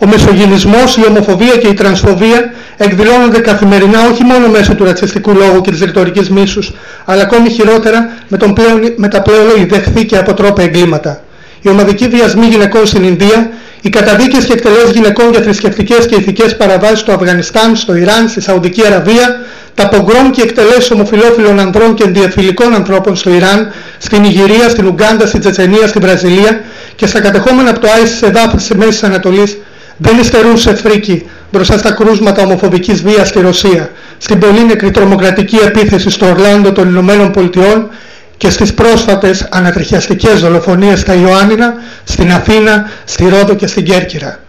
Ο 0.03 0.08
μεσογυνισμός, 0.08 0.98
η 0.98 1.05
ομοφοβία 1.08 1.58
και 1.58 1.67
η 1.67 1.74
τρανσφοβία 1.74 2.51
εκδηλώνονται 2.77 3.39
καθημερινά 3.39 4.00
όχι 4.12 4.24
μόνο 4.24 4.48
μέσω 4.48 4.75
του 4.75 4.84
ρατσιστικού 4.84 5.34
λόγου 5.34 5.62
και 5.62 5.72
της 5.72 5.81
ρητορικής 5.81 6.29
μίσους, 6.29 6.74
αλλά 7.05 7.22
ακόμη 7.22 7.50
χειρότερα 7.50 8.10
με, 8.27 8.38
τον 8.38 8.53
πλέον, 8.53 8.79
με 8.96 9.08
τα 9.08 9.22
πλέον 9.22 9.62
ιδεχθή 9.62 10.05
και 10.05 10.17
αποτρόπα 10.17 10.62
εγκλήματα. 10.62 11.22
Οι 11.62 11.70
ομαδικοί 11.70 12.08
βιασμοί 12.08 12.46
γυναικών 12.46 12.86
στην 12.86 13.03
Ινδία, 13.03 13.50
οι 13.81 13.89
καταδίκες 13.89 14.46
και 14.46 14.53
εκτελέσεις 14.53 14.91
γυναικών 14.91 15.29
για 15.31 15.41
θρησκευτικές 15.41 16.05
και 16.05 16.15
ηθικές 16.15 16.58
παραβάσεις 16.58 17.00
στο 17.00 17.12
Αφγανιστάν, 17.12 17.75
στο 17.75 17.96
Ιράν, 17.96 18.29
στη 18.29 18.41
Σαουδική 18.41 18.86
Αραβία, 18.86 19.39
τα 19.75 19.89
πογκρόμ 19.89 20.29
και 20.29 20.41
εκτελέσεις 20.41 20.91
ομοφιλόφιλων 20.91 21.60
ανδρών 21.60 21.93
και 21.93 22.03
ενδιαφιλικών 22.03 22.74
ανθρώπων 22.74 23.15
στο 23.15 23.29
Ιράν, 23.34 23.72
στην 23.98 24.24
Ιγυρία, 24.24 24.70
στην 24.70 24.86
Ουγκάντα, 24.86 25.25
στην 25.25 25.39
Τσετσενία, 25.39 25.88
στην 25.88 26.01
Βραζιλία 26.01 26.62
και 26.96 27.08
στα 27.08 27.20
κατεχόμενα 27.20 27.70
από 27.70 27.79
το 27.79 27.88
ISIS 27.88 28.15
σε 28.20 28.27
δάφνη 28.27 28.55
της 28.55 28.70
Μέσης 28.70 29.03
Ανατολής 29.03 29.58
δεν 30.01 30.17
υστερούν 30.20 30.58
σε 30.58 30.75
φρίκη 30.75 31.29
μπροστά 31.51 31.77
στα 31.77 31.91
κρούσματα 31.91 32.43
ομοφοβικής 32.43 33.01
βίας 33.01 33.27
στη 33.27 33.39
Ρωσία, 33.39 33.89
στην 34.17 34.39
πολύ 34.39 34.65
νεκρή 34.65 34.91
τρομοκρατική 34.91 35.55
επίθεση 35.55 36.10
στο 36.10 36.25
Ορλάντο 36.25 36.72
των 36.72 36.88
Ηνωμένων 36.88 37.31
Πολιτειών 37.31 37.89
και 38.38 38.50
στις 38.50 38.74
πρόσφατες 38.74 39.48
ανατριχιαστικές 39.51 40.39
δολοφονίες 40.39 41.00
στα 41.00 41.13
Ιωάννινα, 41.13 41.74
στην 42.03 42.31
Αθήνα, 42.31 42.89
στη 43.05 43.29
Ρόδο 43.29 43.55
και 43.55 43.67
στην 43.67 43.84
Κέρκυρα. 43.84 44.39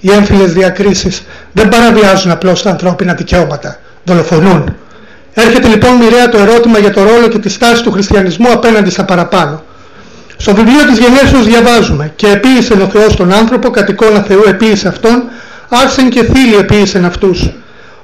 Οι 0.00 0.10
έμφυλες 0.10 0.52
διακρίσεις 0.52 1.22
δεν 1.52 1.68
παραβιάζουν 1.68 2.30
απλώς 2.30 2.62
τα 2.62 2.70
ανθρώπινα 2.70 3.14
δικαιώματα, 3.14 3.78
δολοφονούν. 4.04 4.76
Έρχεται 5.34 5.68
λοιπόν 5.68 5.94
μοιραία 5.96 6.28
το 6.28 6.38
ερώτημα 6.38 6.78
για 6.78 6.90
το 6.90 7.02
ρόλο 7.02 7.28
και 7.28 7.38
τη 7.38 7.48
στάση 7.48 7.82
του 7.82 7.90
χριστιανισμού 7.90 8.52
απέναντι 8.52 8.90
στα 8.90 9.04
παραπάνω. 9.04 9.62
Στο 10.42 10.54
βιβλίο 10.54 10.84
της 10.88 10.98
Γενέσεως 10.98 11.44
διαβάζουμε 11.46 12.12
«Και 12.16 12.26
επίησε 12.26 12.72
ο 12.72 12.88
Θεός 12.92 13.16
τον 13.16 13.32
άνθρωπο, 13.32 13.70
κατ' 13.70 13.88
εικόνα 13.88 14.20
Θεού 14.20 14.42
επίησε 14.46 14.88
αυτόν, 14.88 15.22
άρσεν 15.68 16.08
και 16.08 16.22
θύλοι 16.24 16.54
επίησεν 16.58 17.04
αυτούς». 17.04 17.50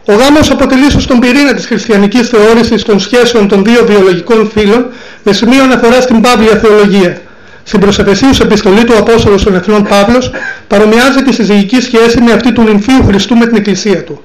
Ο 0.04 0.14
γάμος 0.14 0.50
αποτελεί 0.50 0.86
ίσως 0.86 1.06
τον 1.06 1.18
πυρήνα 1.18 1.54
της 1.54 1.66
χριστιανικής 1.66 2.28
θεώρησης 2.28 2.82
των 2.82 3.00
σχέσεων 3.00 3.48
των 3.48 3.64
δύο 3.64 3.84
βιολογικών 3.86 4.50
φύλων 4.50 4.86
με 5.22 5.32
σημείο 5.32 5.62
αναφορά 5.62 6.00
στην 6.00 6.20
Παύλια 6.20 6.56
Θεολογία. 6.56 7.20
Στην 7.62 7.80
προσεπεσίους 7.80 8.40
επιστολή 8.40 8.84
του 8.84 8.96
Απόστολος 8.98 9.42
των 9.42 9.54
Εθνών 9.54 9.82
Παύλος 9.82 10.30
παρομοιάζει 10.68 11.22
τη 11.22 11.32
συζυγική 11.32 11.80
σχέση 11.80 12.20
με 12.20 12.32
αυτή 12.32 12.52
του 12.52 12.62
νυμφίου 12.62 13.04
Χριστού 13.06 13.36
με 13.36 13.46
την 13.46 13.56
Εκκλησία 13.56 14.04
του. 14.04 14.22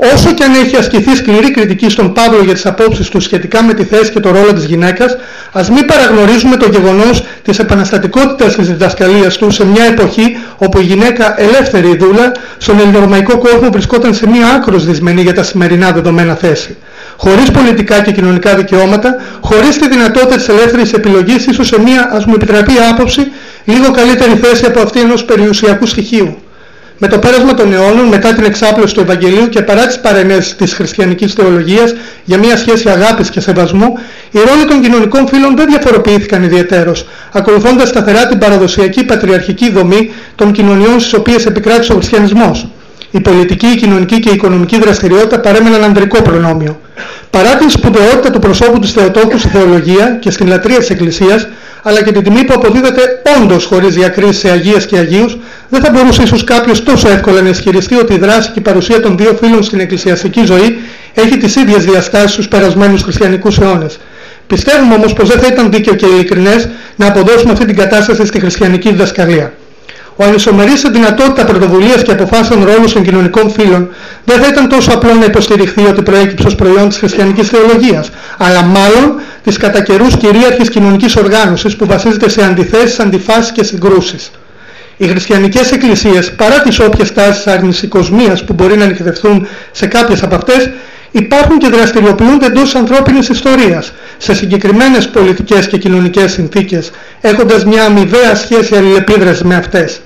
Όσο 0.00 0.32
και 0.34 0.44
αν 0.44 0.54
έχει 0.54 0.76
ασκηθεί 0.76 1.16
σκληρή 1.16 1.50
κριτική 1.50 1.88
στον 1.88 2.12
Παύλο 2.12 2.42
για 2.44 2.52
τις 2.52 2.66
απόψεις 2.66 3.08
του 3.08 3.20
σχετικά 3.20 3.62
με 3.62 3.74
τη 3.74 3.84
θέση 3.84 4.10
και 4.10 4.20
το 4.20 4.30
ρόλο 4.30 4.52
της 4.52 4.64
γυναίκας, 4.64 5.16
ας 5.52 5.70
μην 5.70 5.86
παραγνωρίζουμε 5.86 6.56
το 6.56 6.68
γεγονός 6.68 7.24
της 7.42 7.58
επαναστατικότητας 7.58 8.54
της 8.54 8.66
διδασκαλίας 8.66 9.36
του 9.36 9.50
σε 9.50 9.66
μια 9.66 9.84
εποχή 9.84 10.36
όπου 10.56 10.80
η 10.80 10.82
γυναίκα 10.82 11.40
ελεύθερη 11.40 11.96
δούλα 11.96 12.32
στον 12.58 12.78
ελληνορωμαϊκό 12.78 13.38
κόσμο 13.38 13.70
βρισκόταν 13.70 14.14
σε 14.14 14.28
μια 14.28 14.46
άκρος 14.46 14.86
δυσμενή 14.86 15.22
για 15.22 15.34
τα 15.34 15.42
σημερινά 15.42 15.92
δεδομένα 15.92 16.34
θέση. 16.34 16.76
Χωρίς 17.16 17.50
πολιτικά 17.50 18.02
και 18.02 18.12
κοινωνικά 18.12 18.54
δικαιώματα, 18.54 19.16
χωρίς 19.40 19.78
τη 19.78 19.88
δυνατότητα 19.88 20.36
της 20.36 20.48
ελεύθερης 20.48 20.92
επιλογής, 20.92 21.46
ίσως 21.46 21.66
σε 21.66 21.80
μια, 21.80 22.10
ας 22.12 22.24
μου 22.24 22.34
επιτραπεί 22.34 22.72
άποψη, 22.90 23.32
λίγο 23.64 23.90
καλύτερη 23.90 24.40
θέση 24.42 24.64
από 24.64 24.80
αυτή 24.80 25.00
ενός 25.00 25.24
περιουσιακού 25.24 25.86
στοιχείου. 25.86 26.42
Με 27.00 27.08
το 27.08 27.18
πέρασμα 27.18 27.54
των 27.54 27.72
αιώνων, 27.72 28.06
μετά 28.06 28.34
την 28.34 28.44
εξάπλωση 28.44 28.94
του 28.94 29.00
Ευαγγελίου 29.00 29.48
και 29.48 29.62
παρά 29.62 29.86
τις 29.86 30.00
παρενέσεις 30.00 30.56
της 30.56 30.74
χριστιανικής 30.74 31.32
θεολογίας 31.32 31.94
για 32.24 32.38
μια 32.38 32.56
σχέση 32.56 32.88
αγάπης 32.88 33.30
και 33.30 33.40
σεβασμού, 33.40 33.98
οι 34.30 34.38
ρόλοι 34.38 34.64
των 34.68 34.80
κοινωνικών 34.82 35.28
φύλων 35.28 35.56
δεν 35.56 35.66
διαφοροποιήθηκαν 35.66 36.42
ιδιαιτέρως, 36.42 37.06
ακολουθώντας 37.32 37.88
σταθερά 37.88 38.26
την 38.26 38.38
παραδοσιακή 38.38 39.04
πατριαρχική 39.04 39.70
δομή 39.70 40.12
των 40.34 40.52
κοινωνιών 40.52 41.00
στις 41.00 41.12
οποίες 41.12 41.46
επικράτησε 41.46 41.92
ο 41.92 41.94
χριστιανισμός. 41.94 42.66
Η 43.10 43.20
πολιτική, 43.20 43.66
η 43.66 43.76
κοινωνική 43.76 44.20
και 44.20 44.30
η 44.30 44.32
οικονομική 44.34 44.78
δραστηριότητα 44.78 45.40
παρέμεναν 45.40 45.84
ανδρικό 45.84 46.22
προνόμιο. 46.22 46.80
Παρά 47.30 47.56
την 47.56 47.70
σπουδαιότητα 47.70 48.30
του 48.30 48.38
προσώπου 48.38 48.78
της 48.78 48.92
Θεοτόκου 48.92 49.38
στη 49.38 49.48
θεολογία 49.48 50.18
και 50.20 50.30
στην 50.30 50.46
λατρεία 50.46 50.78
της 50.78 50.90
Εκκλησίας, 50.90 51.48
αλλά 51.82 52.02
και 52.02 52.12
την 52.12 52.22
τιμή 52.22 52.44
που 52.44 52.52
αποδίδεται 52.56 53.22
όντως 53.40 53.64
χωρίς 53.64 53.94
διακρίσεις 53.94 54.38
σε 54.38 54.50
Αγίες 54.50 54.86
και 54.86 54.98
Αγίους, 54.98 55.38
δεν 55.68 55.80
θα 55.82 55.90
μπορούσε 55.90 56.22
ίσως 56.22 56.44
κάποιος 56.44 56.82
τόσο 56.82 57.08
εύκολα 57.08 57.40
να 57.42 57.48
ισχυριστεί 57.48 57.94
ότι 57.94 58.14
η 58.14 58.18
δράση 58.18 58.50
και 58.50 58.58
η 58.58 58.62
παρουσία 58.62 59.00
των 59.00 59.16
δύο 59.16 59.38
φίλων 59.42 59.62
στην 59.62 59.80
εκκλησιαστική 59.80 60.44
ζωή 60.44 60.78
έχει 61.14 61.36
τις 61.36 61.56
ίδιες 61.56 61.84
διαστάσεις 61.84 62.32
στους 62.32 62.48
περασμένους 62.48 63.02
χριστιανικούς 63.02 63.58
αιώνες. 63.58 63.98
Πιστεύουμε 64.46 64.94
όμως 64.94 65.12
πως 65.12 65.28
δεν 65.28 65.38
θα 65.40 65.46
ήταν 65.46 65.70
δίκαιο 65.70 65.94
και 65.94 66.06
ειλικρινές 66.06 66.68
να 66.96 67.06
αποδώσουμε 67.06 67.52
αυτή 67.52 67.64
την 67.64 67.76
κατάσταση 67.76 68.26
στη 68.26 68.40
χριστιανική 68.40 68.90
διδασκαλία. 68.90 69.52
Ο 70.20 70.24
ανισομερής 70.24 70.80
σε 70.80 70.88
δυνατότητα 70.88 71.44
πρωτοβουλίας 71.44 72.02
και 72.02 72.10
αποφάσεων 72.10 72.64
ρόλου 72.64 72.92
των 72.92 73.02
κοινωνικών 73.02 73.50
φύλων 73.50 73.88
δεν 74.24 74.40
θα 74.40 74.46
ήταν 74.46 74.68
τόσο 74.68 74.90
απλό 74.92 75.14
να 75.14 75.24
υποστηριχθεί 75.24 75.84
ότι 75.84 76.02
προέκυψε 76.02 76.46
ως 76.46 76.54
προϊόν 76.54 76.88
της 76.88 76.98
χριστιανικής 76.98 77.48
θεολογίας, 77.48 78.10
αλλά 78.38 78.62
μάλλον 78.62 79.20
της 79.44 79.56
κατά 79.56 79.82
καιρούς 79.82 80.16
κυρίαρχης 80.16 80.68
κοινωνικής 80.68 81.16
οργάνωσης 81.16 81.76
που 81.76 81.86
βασίζεται 81.86 82.28
σε 82.28 82.44
αντιθέσεις, 82.44 82.98
αντιφάσεις 82.98 83.52
και 83.52 83.64
συγκρούσεις. 83.64 84.30
Οι 84.96 85.08
χριστιανικές 85.08 85.72
εκκλησίες, 85.72 86.32
παρά 86.32 86.60
τις 86.60 86.78
όποιες 86.80 87.12
τάσεις 87.12 87.46
αρνησικοσμίας 87.46 88.44
που 88.44 88.52
μπορεί 88.52 88.76
να 88.76 88.84
ανοιχτευτούν 88.84 89.46
σε 89.72 89.86
κάποιες 89.86 90.22
από 90.22 90.34
αυτές, 90.34 90.70
υπάρχουν 91.10 91.58
και 91.58 91.68
δραστηριοποιούνται 91.68 92.46
εντός 92.46 92.62
της 92.62 92.74
ανθρώπινης 92.74 93.28
ιστορίας, 93.28 93.92
σε 94.18 94.34
συγκεκριμένες 94.34 95.08
πολιτικές 95.08 95.66
και 95.68 95.78
κοινωνικές 95.78 96.32
συνθήκες, 96.32 96.90
έχοντας 97.20 97.64
μια 97.64 97.84
αμοιβαία 97.84 98.34
σχέση 98.34 98.76
αλληλεπίδρασης 98.76 99.42
με 99.42 99.54
αυτές. 99.54 100.00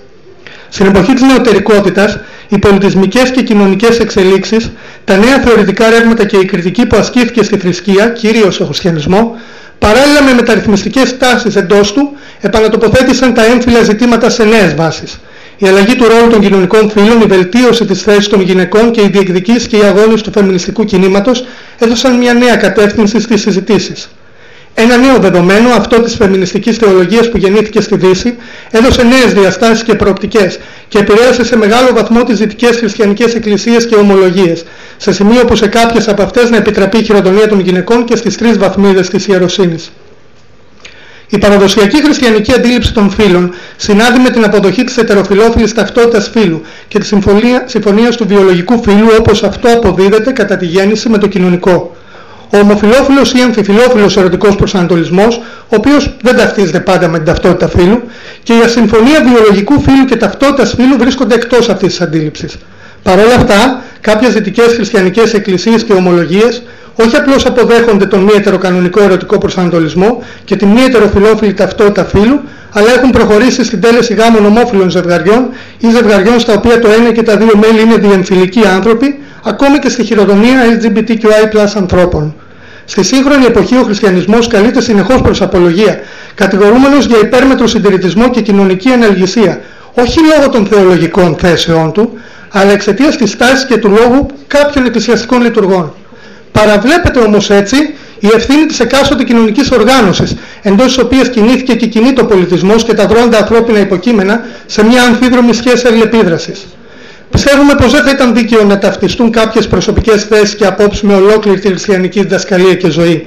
Στην 0.74 0.86
εποχή 0.86 1.12
της 1.12 1.22
νεωτερικότητας, 1.22 2.18
οι 2.48 2.58
πολιτισμικές 2.58 3.30
και 3.30 3.42
κοινωνικές 3.42 3.98
εξελίξεις, 3.98 4.70
τα 5.04 5.16
νέα 5.16 5.38
θεωρητικά 5.38 5.90
ρεύματα 5.90 6.24
και 6.24 6.36
η 6.36 6.44
κριτική 6.44 6.86
που 6.86 6.96
ασκήθηκε 6.96 7.42
στη 7.42 7.56
θρησκεία, 7.56 8.08
κυρίως 8.08 8.54
στο 8.54 8.64
χριστιανισμό, 8.64 9.36
παράλληλα 9.78 10.22
με 10.22 10.32
μεταρρυθμιστικές 10.34 11.16
τάσεις 11.16 11.56
εντός 11.56 11.92
του, 11.92 12.12
επανατοποθέτησαν 12.40 13.34
τα 13.34 13.44
έμφυλα 13.44 13.82
ζητήματα 13.82 14.30
σε 14.30 14.44
νέες 14.44 14.74
βάσεις. 14.74 15.18
Η 15.56 15.66
αλλαγή 15.66 15.96
του 15.96 16.04
ρόλου 16.08 16.30
των 16.30 16.40
κοινωνικών 16.40 16.90
φύλων, 16.90 17.20
η 17.20 17.26
βελτίωση 17.26 17.84
της 17.84 18.02
θέσης 18.02 18.28
των 18.28 18.40
γυναικών 18.40 18.90
και 18.90 19.00
οι 19.00 19.08
διεκδικήσεις 19.08 19.66
και 19.66 19.76
οι 19.76 19.82
αγώνες 19.82 20.22
του 20.22 20.32
φεμινιστικού 20.32 20.84
κινήματος 20.84 21.44
έδωσαν 21.78 22.16
μια 22.16 22.34
νέα 22.34 22.56
κατεύθυνση 22.56 23.20
στις 23.20 23.40
συζητήσεις. 23.40 24.08
Ένα 24.74 24.96
νέο 24.96 25.18
δεδομένο, 25.18 25.68
αυτό 25.68 26.00
της 26.00 26.14
φεμινιστικής 26.14 26.76
θεολογίας 26.76 27.28
που 27.30 27.36
γεννήθηκε 27.36 27.80
στη 27.80 27.96
Δύση, 27.96 28.36
έδωσε 28.70 29.02
νέες 29.02 29.32
διαστάσεις 29.32 29.82
και 29.82 29.94
προοπτικές 29.94 30.58
και 30.88 30.98
επηρέασε 30.98 31.44
σε 31.44 31.56
μεγάλο 31.56 31.88
βαθμό 31.94 32.22
τις 32.22 32.38
δυτικές 32.38 32.76
χριστιανικές 32.76 33.34
εκκλησίες 33.34 33.86
και 33.86 33.94
ομολογίες, 33.94 34.64
σε 34.96 35.12
σημείο 35.12 35.44
που 35.44 35.56
σε 35.56 35.66
κάποιες 35.66 36.08
από 36.08 36.22
αυτές 36.22 36.50
να 36.50 36.56
επιτραπεί 36.56 36.98
η 36.98 37.02
χειροτονία 37.02 37.48
των 37.48 37.60
γυναικών 37.60 38.04
και 38.04 38.16
στις 38.16 38.36
τρεις 38.36 38.58
βαθμίδες 38.58 39.08
της 39.08 39.26
ιεροσύνης. 39.26 39.92
Η 41.28 41.38
παραδοσιακή 41.38 42.02
χριστιανική 42.02 42.52
αντίληψη 42.52 42.92
των 42.92 43.10
φύλων 43.10 43.54
συνάδει 43.76 44.18
με 44.18 44.30
την 44.30 44.44
αποδοχή 44.44 44.84
της 44.84 44.96
ετεροφιλόφιλης 44.96 45.74
ταυτότητας 45.74 46.30
φύλου 46.32 46.62
και 46.88 46.98
της 46.98 47.12
συμφωνίας 47.66 48.16
του 48.16 48.26
βιολογικού 48.26 48.82
φύλου 48.82 49.08
όπως 49.18 49.42
αυτό 49.42 49.68
αποδίδεται 49.68 50.32
κατά 50.32 50.56
τη 50.56 50.66
γέννηση 50.66 51.08
με 51.08 51.18
το 51.18 51.26
κοινωνικό. 51.26 51.96
Ο 52.54 52.58
ομοφιλόφιλος 52.58 53.32
ή 53.32 53.40
αμφιφιλόφιλος 53.40 54.16
ερωτικός 54.16 54.56
προσανατολισμός, 54.56 55.40
ο 55.62 55.76
οποίος 55.76 56.16
δεν 56.22 56.36
ταυτίζεται 56.36 56.80
πάντα 56.80 57.08
με 57.08 57.16
την 57.16 57.26
ταυτότητα 57.26 57.68
φύλου, 57.68 58.02
και 58.42 58.52
η 58.52 58.60
ασυμφωνία 58.64 59.22
βιολογικού 59.24 59.80
φύλου 59.80 60.04
και 60.04 60.16
ταυτότητας 60.16 60.74
φύλου 60.76 60.96
βρίσκονται 60.98 61.34
εκτός 61.34 61.68
αυτής 61.68 61.88
της 61.88 62.00
αντίληψης. 62.00 62.58
Παρ' 63.02 63.18
όλα 63.18 63.34
αυτά, 63.34 63.82
κάποιες 64.00 64.32
δυτικές 64.32 64.72
χριστιανικές 64.74 65.34
εκκλησίες 65.34 65.84
και 65.84 65.92
ομολογίες 65.92 66.62
όχι 66.94 67.16
απλώς 67.16 67.46
αποδέχονται 67.46 68.06
τον 68.06 68.20
μη 68.20 68.32
ετεροκανονικό 68.36 69.02
ερωτικό 69.02 69.38
προσανατολισμό 69.38 70.22
και 70.44 70.56
την 70.56 70.68
μη 70.68 70.82
ετεροφιλόφιλη 70.82 71.54
ταυτότητα 71.54 72.04
φύλου, 72.04 72.40
αλλά 72.72 72.92
έχουν 72.92 73.10
προχωρήσει 73.10 73.64
στην 73.64 73.80
τέλεση 73.80 74.14
γάμων 74.14 74.44
ομόφυλων 74.44 74.90
ζευγαριών 74.90 75.48
ή 75.78 75.90
ζευγαριών 75.90 76.40
στα 76.40 76.52
οποία 76.52 76.78
το 76.78 76.88
ένα 76.88 77.12
και 77.12 77.22
τα 77.22 77.36
δύο 77.36 77.52
μέλη 77.56 77.80
είναι 77.80 77.96
διεμφυλικοί 77.96 78.60
άνθρωποι, 78.66 79.18
ακόμη 79.44 79.78
και 79.78 79.88
στη 79.88 80.04
χειροδομία 80.04 80.60
LGBTQI+ 80.80 81.66
ανθρώπων. 81.76 82.34
Στη 82.84 83.02
σύγχρονη 83.04 83.44
εποχή 83.44 83.76
ο 83.76 83.82
χριστιανισμός 83.82 84.46
καλείται 84.46 84.80
συνεχώς 84.80 85.22
προς 85.22 85.42
απολογία, 85.42 86.00
κατηγορούμενος 86.34 87.04
για 87.06 87.18
υπέρμετρο 87.18 87.66
συντηρητισμό 87.66 88.30
και 88.30 88.40
κοινωνική 88.40 88.90
αναλγησία, 88.90 89.60
όχι 89.94 90.18
λόγω 90.20 90.48
των 90.48 90.66
θεολογικών 90.66 91.36
θέσεών 91.40 91.92
του, 91.92 92.12
αλλά 92.48 92.70
εξαιτίας 92.72 93.16
της 93.16 93.36
τάσης 93.36 93.66
και 93.66 93.76
του 93.76 93.88
λόγου 93.88 94.26
κάποιων 94.46 94.84
εκκλησιαστικών 94.84 95.42
λειτουργών. 95.42 95.94
Παραβλέπεται 96.52 97.18
όμως 97.18 97.50
έτσι 97.50 97.76
η 98.20 98.28
ευθύνη 98.34 98.66
της 98.66 98.80
εκάστοτε 98.80 99.24
κοινωνικής 99.24 99.70
οργάνωσης, 99.70 100.36
εντός 100.62 100.86
της 100.86 100.98
οποίας 100.98 101.28
κινήθηκε 101.28 101.74
και 101.74 101.86
κινείται 101.86 102.20
ο 102.20 102.26
πολιτισμός 102.26 102.84
και 102.84 102.94
τα 102.94 103.06
δρόντα 103.06 103.38
ανθρώπινα 103.38 103.78
υποκείμενα 103.78 104.44
σε 104.66 104.84
μια 104.84 105.02
αμφίδρομη 105.02 105.54
σχέση 105.54 105.86
αλληλεπίδρασης. 105.86 106.66
Πιστεύουμε 107.32 107.74
πως 107.74 107.92
δεν 107.92 108.02
θα 108.02 108.10
ήταν 108.10 108.34
δίκαιο 108.34 108.64
να 108.64 108.78
ταυτιστούν 108.78 109.30
κάποιες 109.30 109.68
προσωπικές 109.68 110.24
θέσεις 110.24 110.54
και 110.54 110.66
απόψεις 110.66 111.02
με 111.02 111.14
ολόκληρη 111.14 111.60
τη 111.60 111.68
χριστιανική 111.68 112.20
διδασκαλία 112.20 112.74
και 112.74 112.90
ζωή. 112.90 113.26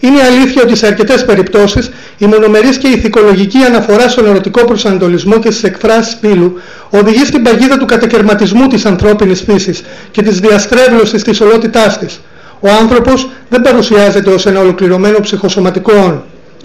Είναι 0.00 0.22
αλήθεια 0.22 0.62
ότι 0.62 0.76
σε 0.76 0.86
αρκετές 0.86 1.24
περιπτώσεις 1.24 1.90
η 2.18 2.26
μονομερής 2.26 2.78
και 2.78 2.88
η 2.88 2.90
ηθικολογική 2.90 3.58
αναφορά 3.58 4.08
στον 4.08 4.26
ερωτικό 4.26 4.64
προσανατολισμό 4.64 5.38
και 5.38 5.50
στις 5.50 5.62
εκφράσεις 5.62 6.16
φύλου 6.20 6.60
οδηγεί 6.90 7.24
στην 7.24 7.42
παγίδα 7.42 7.78
του 7.78 7.84
κατακαιρματισμού 7.84 8.66
της 8.66 8.86
ανθρώπινης 8.86 9.42
φύσης 9.42 9.82
και 10.10 10.22
της 10.22 10.40
διαστρέβλωσης 10.40 11.22
της 11.22 11.40
ολότητάς 11.40 11.98
της. 11.98 12.20
Ο 12.60 12.68
άνθρωπος 12.80 13.28
δεν 13.48 13.60
παρουσιάζεται 13.60 14.30
ως 14.30 14.46
ένα 14.46 14.60
ολοκληρωμένο 14.60 15.20
ψυχοσωματικό 15.20 15.92
όν. 15.92 16.24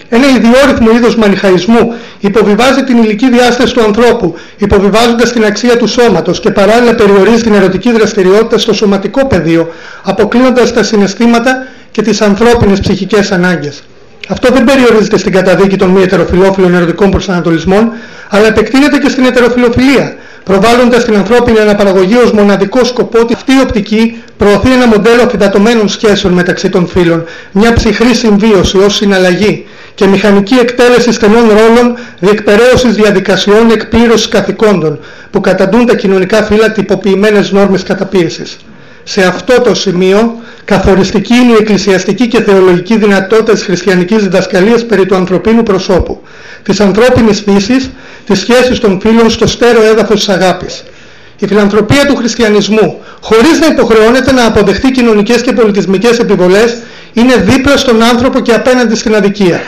Ένα 0.09 0.27
ιδιόρυθμο 0.27 0.91
είδος 0.91 1.15
μανιχαϊσμού 1.15 1.93
υποβιβάζει 2.19 2.83
την 2.83 2.97
ηλική 2.97 3.29
διάσταση 3.29 3.73
του 3.73 3.83
ανθρώπου, 3.83 4.35
υποβιβάζοντας 4.57 5.31
την 5.31 5.45
αξία 5.45 5.77
του 5.77 5.87
σώματος 5.87 6.39
και 6.39 6.51
παράλληλα 6.51 6.95
περιορίζει 6.95 7.43
την 7.43 7.53
ερωτική 7.53 7.91
δραστηριότητα 7.91 8.57
στο 8.57 8.73
σωματικό 8.73 9.25
πεδίο, 9.25 9.69
αποκλείοντας 10.03 10.73
τα 10.73 10.83
συναισθήματα 10.83 11.67
και 11.91 12.01
τις 12.01 12.21
ανθρώπινες 12.21 12.79
ψυχικές 12.79 13.31
ανάγκες. 13.31 13.83
Αυτό 14.27 14.49
δεν 14.53 14.63
περιορίζεται 14.63 15.17
στην 15.17 15.31
καταδίκη 15.31 15.75
των 15.75 15.89
μη 15.89 16.01
ετεροφιλόφιλων 16.01 16.73
ερωτικών 16.73 17.11
προσανατολισμών, 17.11 17.91
αλλά 18.29 18.47
επεκτείνεται 18.47 18.97
και 18.97 19.09
στην 19.09 19.25
ετεροφιλοφιλία, 19.25 20.15
προβάλλοντας 20.43 21.05
την 21.05 21.15
ανθρώπινη 21.15 21.59
αναπαραγωγή 21.59 22.15
ως 22.15 22.31
μοναδικό 22.31 22.83
σκοπό 22.83 23.19
ότι 23.19 23.33
αυτή 23.33 23.51
η 23.51 23.59
οπτική 23.61 24.23
προωθεί 24.37 24.71
ένα 24.71 24.87
μοντέλο 24.87 25.21
αφιδατωμένων 25.21 25.89
σχέσεων 25.89 26.33
μεταξύ 26.33 26.69
των 26.69 26.87
φύλων, 26.87 27.23
μια 27.51 27.73
ψυχρή 27.73 28.13
συμβίωση 28.13 28.77
ως 28.77 28.95
συναλλαγή 28.95 29.65
και 29.95 30.07
μηχανική 30.07 30.55
εκτέλεση 30.55 31.11
στενών 31.11 31.47
ρόλων 31.47 31.97
διεκπαιρέωσης 32.19 32.95
διαδικασιών 32.95 33.71
εκπλήρωσης 33.71 34.27
καθηκόντων 34.27 34.99
που 35.31 35.41
καταντούν 35.41 35.85
τα 35.85 35.95
κοινωνικά 35.95 36.43
φύλλα 36.43 36.71
τυποποιημένες 36.71 37.51
νόρμες 37.51 37.83
καταπίεσης. 37.83 38.57
Σε 39.07 39.23
αυτό 39.23 39.61
το 39.61 39.75
σημείο 39.75 40.35
καθοριστική 40.65 41.33
είναι 41.33 41.51
η 41.51 41.55
εκκλησιαστική 41.59 42.27
και 42.27 42.41
θεολογική 42.41 42.97
δυνατότητα 42.97 43.53
της 43.53 43.63
χριστιανικής 43.63 44.23
διδασκαλίας 44.23 44.85
περί 44.85 45.05
του 45.05 45.15
ανθρωπίνου 45.15 45.63
προσώπου, 45.63 46.21
της 46.63 46.79
ανθρώπινης 46.79 47.41
φύσης, 47.41 47.89
της 48.25 48.39
σχέσης 48.39 48.79
των 48.79 48.99
φίλων 48.99 49.29
στο 49.29 49.47
στέρεο 49.47 49.83
έδαφος 49.83 50.15
της 50.15 50.29
αγάπης. 50.29 50.83
Η 51.39 51.47
φιλανθρωπία 51.47 52.05
του 52.05 52.15
χριστιανισμού, 52.15 53.01
χωρίς 53.21 53.59
να 53.59 53.65
υποχρεώνεται 53.65 54.31
να 54.31 54.45
αποδεχτεί 54.45 54.91
κοινωνικές 54.91 55.41
και 55.41 55.51
πολιτισμικές 55.53 56.17
επιβολές, 56.17 56.77
είναι 57.13 57.35
δίπλα 57.35 57.77
στον 57.77 58.03
άνθρωπο 58.03 58.39
και 58.39 58.53
απέναντι 58.53 58.95
στην 58.95 59.15
αδικία. 59.15 59.61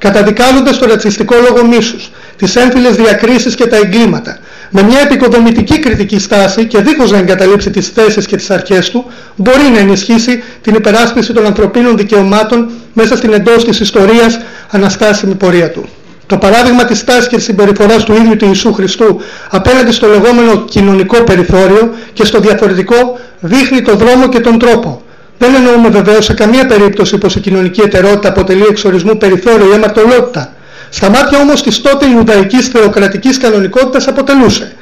Καταδικάζοντας 0.00 0.78
το 0.78 0.86
ρατσιστικό 0.86 1.34
λόγο 1.48 1.66
μίσους, 1.66 2.10
τις 2.36 2.56
έμφυλες 2.56 2.96
διακρίσεις 2.96 3.54
και 3.54 3.66
τα 3.66 3.76
εγκλήματα, 3.76 4.38
με 4.70 4.82
μια 4.82 5.00
επικοδομητική 5.00 5.78
κριτική 5.78 6.18
στάση 6.18 6.66
και 6.66 6.78
δίχως 6.80 7.10
να 7.10 7.18
εγκαταλείψει 7.18 7.70
τις 7.70 7.88
θέσεις 7.88 8.26
και 8.26 8.36
τις 8.36 8.50
αρχές 8.50 8.90
του, 8.90 9.04
μπορεί 9.36 9.68
να 9.72 9.78
ενισχύσει 9.78 10.42
την 10.62 10.74
υπεράσπιση 10.74 11.32
των 11.32 11.46
ανθρωπίνων 11.46 11.96
δικαιωμάτων 11.96 12.70
μέσα 12.92 13.16
στην 13.16 13.32
εντός 13.32 13.64
της 13.64 13.80
ιστορίας 13.80 14.38
αναστάσιμη 14.70 15.34
πορεία 15.34 15.70
του. 15.70 15.88
Το 16.26 16.36
παράδειγμα 16.36 16.84
της 16.84 17.04
τάσης 17.04 17.28
και 17.28 17.36
της 17.36 17.44
συμπεριφοράς 17.44 18.04
του 18.04 18.12
ίδιου 18.12 18.36
του 18.36 18.46
Ιησού 18.46 18.72
Χριστού 18.72 19.20
απέναντι 19.50 19.92
στο 19.92 20.06
λεγόμενο 20.06 20.64
κοινωνικό 20.64 21.22
περιθώριο 21.22 21.94
και 22.12 22.24
στο 22.24 22.40
διαφορετικό 22.40 23.18
δείχνει 23.40 23.82
τον 23.82 23.98
δρόμο 23.98 24.28
και 24.28 24.40
τον 24.40 24.58
τρόπο. 24.58 25.02
Δεν 25.42 25.54
εννοούμε 25.54 25.88
βεβαίως 25.88 26.24
σε 26.24 26.34
καμία 26.34 26.66
περίπτωση 26.66 27.18
πως 27.18 27.36
η 27.36 27.40
κοινωνική 27.40 27.80
ετερότητα 27.80 28.28
αποτελεί 28.28 28.64
εξορισμού 28.70 29.16
περιθώριο 29.16 29.70
ή 29.70 29.74
αμαρτωλότητα. 29.74 30.52
Στα 30.90 31.10
μάτια 31.10 31.38
όμως 31.38 31.62
της 31.62 31.80
τότε 31.80 32.06
Ιουδαϊκής 32.06 32.66
θεοκρατικής 32.68 33.38
κανονικότητας 33.38 34.08
αποτελούσε. 34.08 34.72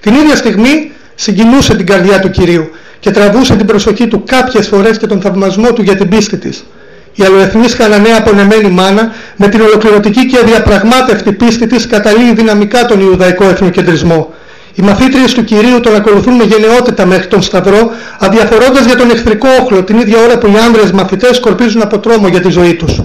Την 0.00 0.14
ίδια 0.14 0.36
στιγμή 0.36 0.92
συγκινούσε 1.14 1.76
την 1.76 1.86
καρδιά 1.86 2.18
του 2.18 2.30
Κυρίου 2.30 2.70
και 3.00 3.10
τραβούσε 3.10 3.56
την 3.56 3.66
προσοχή 3.66 4.06
του 4.06 4.24
κάποιες 4.26 4.66
φορές 4.66 4.98
και 4.98 5.06
τον 5.06 5.20
θαυμασμό 5.20 5.72
του 5.72 5.82
για 5.82 5.96
την 5.96 6.08
πίστη 6.08 6.36
της. 6.36 6.64
Η 7.14 7.24
αλλοεθνής 7.24 7.74
Χαναναία 7.74 8.18
απονεμένη 8.18 8.68
μάνα 8.70 9.12
με 9.36 9.48
την 9.48 9.60
ολοκληρωτική 9.60 10.26
και 10.26 10.38
αδιαπραγμάτευτη 10.38 11.32
πίστη 11.32 11.66
της 11.66 11.86
καταλύει 11.86 12.34
δυναμικά 12.34 12.86
τον 12.86 13.00
Ιουδαϊκό 13.00 13.44
εθνοκεντρισμό. 13.44 14.34
Οι 14.74 14.82
μαθήτριες 14.82 15.34
του 15.34 15.44
Κυρίου 15.44 15.80
τον 15.80 15.94
ακολουθούν 15.94 16.34
με 16.34 16.44
γενναιότητα 16.44 17.06
μέχρι 17.06 17.26
τον 17.26 17.42
Σταυρό, 17.42 17.90
αδιαφορώντας 18.18 18.84
για 18.84 18.96
τον 18.96 19.10
εχθρικό 19.10 19.48
όχλο 19.60 19.82
την 19.82 19.98
ίδια 19.98 20.18
ώρα 20.20 20.38
που 20.38 20.46
οι 20.46 20.58
άνδρες 20.66 20.90
μαθητές 20.90 21.36
σκορπίζουν 21.36 21.82
από 21.82 21.98
τρόμο 21.98 22.28
για 22.28 22.40
τη 22.40 22.50
ζωή 22.50 22.74
τους. 22.74 23.02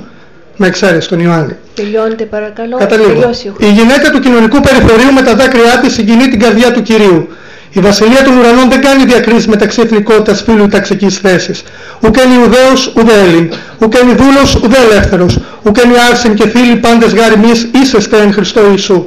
Με 0.58 0.68
εξαίρεση 0.68 1.08
τον 1.08 1.20
Ιωάννη. 1.20 1.56
Τελειώνετε 1.74 2.24
παρακαλώ. 2.24 2.78
Καταλήγω. 2.78 3.30
Η 3.58 3.66
γυναίκα 3.66 4.10
του 4.12 4.20
κοινωνικού 4.20 4.60
περιθωρίου 4.60 5.14
με 5.14 5.22
τα 5.22 5.36
δάκρυά 5.36 5.80
της 5.82 5.94
συγκινεί 5.94 6.28
την 6.28 6.40
καρδιά 6.40 6.72
του 6.72 6.82
Κυρίου. 6.82 7.28
Η 7.70 7.80
βασιλεία 7.80 8.24
των 8.24 8.38
ουρανών 8.38 8.70
δεν 8.70 8.82
κάνει 8.82 9.06
διακρίσεις 9.06 9.48
μεταξύ 9.48 9.82
εθνικότητας, 9.82 10.42
φίλου 10.42 10.64
ή 10.64 10.68
ταξικής 10.68 11.18
θέσης. 11.18 11.64
Ουκ 12.00 12.16
είναι 12.26 12.34
Ιουδαίος, 12.34 12.94
ουδέ 12.98 13.20
Έλλην. 13.20 13.54
Ουκ 13.80 13.94
είναι 14.04 14.14
δούλος, 14.14 14.56
ουδέ 14.56 14.78
ελεύθερος. 14.92 15.40
Ουκ 15.64 15.78
είναι 15.78 15.94
άρσεν 16.10 16.34
και 16.34 16.48
φίλοι 16.48 16.76
πάντες 16.76 17.14
γάρι 17.14 17.40
ίσεστε 17.82 18.18
εν 18.18 18.34
Χριστώ 18.34 18.62
Ιησού. 18.72 19.06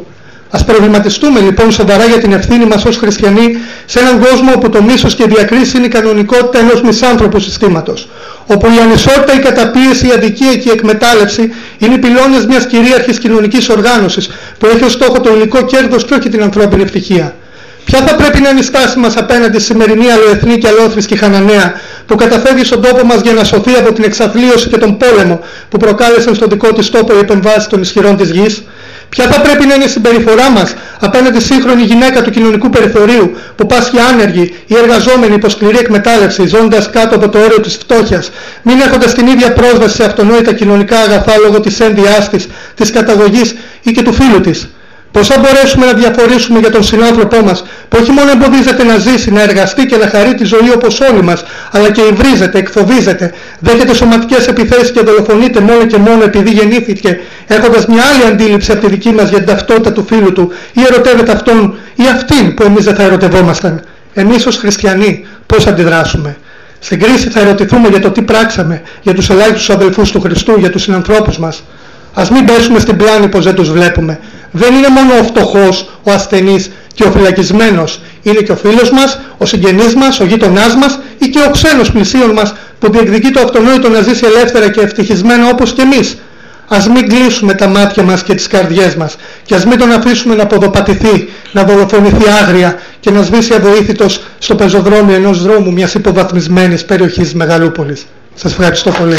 Ας 0.50 0.64
προβληματιστούμε 0.64 1.40
λοιπόν 1.40 1.72
σοβαρά 1.72 2.04
για 2.04 2.18
την 2.18 2.32
ευθύνη 2.32 2.64
μας 2.64 2.84
ως 2.84 2.96
χριστιανοί 2.96 3.58
σε 3.86 3.98
έναν 3.98 4.20
κόσμο 4.20 4.52
όπου 4.54 4.68
το 4.68 4.82
μίσος 4.82 5.14
και 5.14 5.22
η 5.22 5.26
διακρίση 5.28 5.76
είναι 5.76 5.86
η 5.86 5.88
κανονικότητα 5.88 6.58
ενός 6.58 6.82
μισάνθρωπου 6.82 7.38
συστήματος. 7.38 8.08
Όπου 8.46 8.66
η 8.66 8.80
ανισότητα, 8.82 9.34
η 9.34 9.38
καταπίεση, 9.38 10.06
η 10.06 10.10
αδικία 10.10 10.54
και 10.54 10.68
η 10.68 10.72
εκμετάλλευση 10.72 11.52
είναι 11.78 11.94
οι 11.94 11.98
πυλώνες 11.98 12.46
μιας 12.46 12.66
κυρίαρχης 12.66 13.18
κοινωνικής 13.18 13.68
οργάνωσης 13.68 14.30
που 14.58 14.66
έχει 14.66 14.84
ως 14.84 14.92
στόχο 14.92 15.20
το 15.20 15.34
υλικό 15.34 15.64
κέρδος 15.64 16.04
και 16.04 16.14
όχι 16.14 16.28
την 16.28 16.42
ανθρώπινη 16.42 16.82
ευτυχία. 16.82 17.34
Ποια 17.86 18.00
θα 18.06 18.14
πρέπει 18.14 18.40
να 18.40 18.48
είναι 18.48 18.60
η 18.60 18.62
στάση 18.62 18.98
μας 18.98 19.16
απέναντι 19.16 19.58
στη 19.58 19.66
σημερινή 19.72 20.10
αλλοεθνή 20.10 20.58
και 20.58 20.68
αλλόθρησκη 20.68 21.16
Χαναναία 21.16 21.72
που 22.06 22.14
καταφεύγει 22.14 22.64
στον 22.64 22.82
τόπο 22.82 23.06
μας 23.06 23.20
για 23.20 23.32
να 23.32 23.44
σωθεί 23.44 23.72
από 23.74 23.92
την 23.92 24.04
εξαθλίωση 24.04 24.68
και 24.68 24.76
τον 24.76 24.96
πόλεμο 24.96 25.40
που 25.68 25.76
προκάλεσαν 25.78 26.34
στον 26.34 26.48
δικό 26.48 26.72
της 26.72 26.90
τόπο 26.90 27.14
οι 27.14 27.18
επεμβάσεις 27.18 27.66
των 27.66 27.80
ισχυρών 27.80 28.16
της 28.16 28.30
γης; 28.30 28.62
Ποια 29.08 29.24
θα 29.26 29.40
πρέπει 29.40 29.66
να 29.66 29.74
είναι 29.74 29.84
η 29.84 29.88
συμπεριφορά 29.88 30.50
μας 30.50 30.74
απέναντι 31.00 31.40
σύγχρονη 31.40 31.82
γυναίκα 31.82 32.22
του 32.22 32.30
κοινωνικού 32.30 32.70
περιθωρίου 32.70 33.36
που 33.56 33.66
πάσχει 33.66 33.98
άνεργη 34.12 34.54
ή 34.66 34.76
εργαζόμενη 34.76 35.34
υπό 35.34 35.48
σκληρή 35.48 35.78
εκμετάλλευση 35.78 36.46
ζώντας 36.46 36.90
κάτω 36.90 37.14
από 37.16 37.28
το 37.28 37.38
όριο 37.38 37.60
της 37.60 37.74
φτώχειας, 37.74 38.30
μην 38.62 38.80
έχοντας 38.80 39.14
την 39.14 39.26
ίδια 39.26 39.52
πρόσβαση 39.52 39.94
σε 39.94 40.04
αυτονόητα 40.04 40.52
κοινωνικά 40.52 40.98
αγαθά 40.98 41.38
λόγω 41.38 41.60
της 41.60 41.80
ένδυάς 41.80 42.28
της, 42.30 42.46
της 42.74 42.90
καταγωγής 42.90 43.54
ή 43.82 43.90
και 43.90 44.02
του 44.02 44.12
φίλου 44.12 44.40
της; 44.40 44.68
Πώς 45.16 45.26
θα 45.28 45.38
μπορέσουμε 45.38 45.86
να 45.86 45.92
διαφορήσουμε 45.92 46.58
για 46.58 46.70
τον 46.70 46.82
συνάνθρωπό 46.82 47.42
μας 47.42 47.64
που 47.88 47.98
όχι 48.00 48.10
μόνο 48.10 48.30
εμποδίζεται 48.30 48.84
να 48.84 48.96
ζήσει, 48.96 49.30
να 49.30 49.42
εργαστεί 49.42 49.86
και 49.86 49.96
να 49.96 50.06
χαρεί 50.08 50.34
τη 50.34 50.44
ζωή 50.44 50.70
όπως 50.74 51.00
όλοι 51.00 51.22
μας, 51.22 51.44
αλλά 51.70 51.90
και 51.90 52.00
υβρίζεται, 52.00 52.58
εκφοβίζεται, 52.58 53.32
δέχεται 53.58 53.94
σωματικές 53.94 54.46
επιθέσεις 54.46 54.90
και 54.90 55.00
δολοφονείται 55.00 55.60
μόνο 55.60 55.86
και 55.86 55.96
μόνο 55.96 56.22
επειδή 56.24 56.50
γεννήθηκε, 56.50 57.20
έχοντας 57.46 57.86
μια 57.86 58.02
άλλη 58.14 58.32
αντίληψη 58.32 58.72
από 58.72 58.80
τη 58.80 58.86
δική 58.86 59.10
μας 59.10 59.28
για 59.28 59.38
την 59.38 59.46
ταυτότητα 59.46 59.92
του 59.92 60.04
φίλου 60.08 60.32
του 60.32 60.52
ή 60.72 60.80
ερωτεύεται 60.90 61.32
αυτόν 61.32 61.76
ή 61.94 62.02
αυτήν 62.14 62.54
που 62.54 62.62
εμείς 62.62 62.84
δεν 62.84 62.94
θα 62.94 63.02
ερωτευόμασταν. 63.02 63.82
Εμείς 64.14 64.46
ως 64.46 64.56
χριστιανοί 64.56 65.26
πώς 65.46 65.66
αντιδράσουμε; 65.66 66.36
Στην 66.78 67.00
κρίση 67.00 67.28
θα 67.30 67.40
ερωτηθούμε 67.40 67.88
για 67.88 68.00
το 68.00 68.10
τι 68.10 68.22
πράξαμε, 68.22 68.82
για 69.02 69.14
τους 69.14 69.30
ελάχιστους 69.30 69.70
αδελφούς 69.70 70.10
του 70.10 70.20
Χριστού, 70.20 70.54
για 70.58 70.70
τους 70.70 70.82
συνανθρώπους 70.82 71.38
μας. 71.38 71.62
Ας 72.18 72.30
μην 72.30 72.44
πέσουμε 72.44 72.78
στην 72.78 72.96
πλάνη 72.96 73.28
πως 73.28 73.44
δεν 73.44 73.54
τους 73.54 73.70
βλέπουμε. 73.70 74.18
Δεν 74.50 74.74
είναι 74.74 74.88
μόνο 74.88 75.12
ο 75.20 75.22
φτωχός, 75.22 75.90
ο 76.02 76.10
ασθενής 76.10 76.70
και 76.94 77.04
ο 77.04 77.10
φυλακισμένος. 77.10 78.00
Είναι 78.22 78.40
και 78.40 78.52
ο 78.52 78.56
φίλος 78.56 78.90
μας, 78.90 79.20
ο 79.38 79.46
συγγενής 79.46 79.94
μας, 79.94 80.20
ο 80.20 80.24
γείτονάς 80.24 80.74
μας 80.76 80.98
ή 81.18 81.28
και 81.28 81.38
ο 81.46 81.50
ξένος 81.50 81.92
πλησίον 81.92 82.30
μας 82.30 82.54
που 82.78 82.90
διεκδικεί 82.90 83.30
το 83.30 83.40
αυτονόητο 83.40 83.88
να 83.88 84.00
ζήσει 84.00 84.24
ελεύθερα 84.24 84.70
και 84.70 84.80
ευτυχισμένα 84.80 85.48
όπως 85.48 85.72
και 85.72 85.82
εμείς. 85.82 86.16
Ας 86.68 86.88
μην 86.88 87.08
κλείσουμε 87.08 87.54
τα 87.54 87.66
μάτια 87.66 88.02
μας 88.02 88.22
και 88.22 88.34
τις 88.34 88.46
καρδιές 88.46 88.94
μας 88.94 89.16
και 89.44 89.54
ας 89.54 89.64
μην 89.66 89.78
τον 89.78 89.92
αφήσουμε 89.92 90.34
να 90.34 90.46
ποδοπατηθεί, 90.46 91.28
να 91.52 91.64
δολοφονηθεί 91.64 92.24
άγρια 92.42 92.78
και 93.00 93.10
να 93.10 93.22
σβήσει 93.22 93.54
αβοήθητος 93.54 94.20
στο 94.38 94.54
πεζοδρόμιο 94.54 95.14
ενός 95.14 95.42
δρόμου 95.42 95.72
μιας 95.72 95.94
υποβαθμισμένης 95.94 96.84
περιοχής 96.84 97.34
Μεγαλούπολης. 97.34 98.06
Σας 98.34 98.52
ευχαριστώ 98.52 98.90
πολύ. 98.90 99.16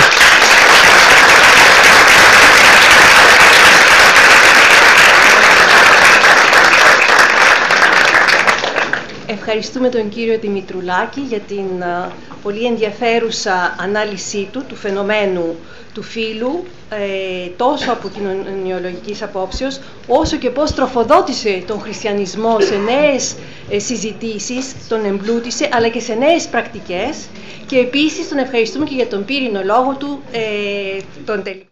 Ευχαριστούμε 9.50 9.90
τον 9.90 10.10
κύριο 10.10 10.40
Δημητρουλάκη 10.40 11.20
για 11.22 11.40
την 11.40 11.84
πολύ 12.44 12.66
ενδιαφέρουσα 12.66 13.76
ανάλυση 13.80 14.48
του, 14.52 14.64
του 14.68 14.76
φαινομένου 14.76 15.56
του 15.94 16.02
φύλου, 16.04 16.64
ε, 16.90 17.48
τόσο 17.58 17.92
από 17.92 18.10
κοινωνιολογικής 18.10 19.22
απόψεως, 19.22 19.80
όσο 20.08 20.38
και 20.38 20.50
πώς 20.50 20.72
τροφοδότησε 20.74 21.64
τον 21.68 21.80
χριστιανισμό 21.80 22.60
σε 22.60 22.76
νέες 22.76 23.36
ε, 23.70 23.80
συζητήσεις, 23.80 24.76
τον 24.88 25.06
εμπλούτησε, 25.06 25.70
αλλά 25.72 25.88
και 25.90 26.00
σε 26.00 26.14
νέες 26.14 26.48
πρακτικές 26.48 27.28
και 27.68 27.78
επίσης 27.78 28.30
τον 28.30 28.38
ευχαριστούμε 28.38 28.86
και 28.86 28.96
για 28.96 29.08
τον 29.08 29.26
πύρινο 29.26 29.62
λόγο 29.64 29.96
του, 30.00 30.22
ε, 30.32 30.40
τον 31.26 31.44
τελικό. 31.44 31.68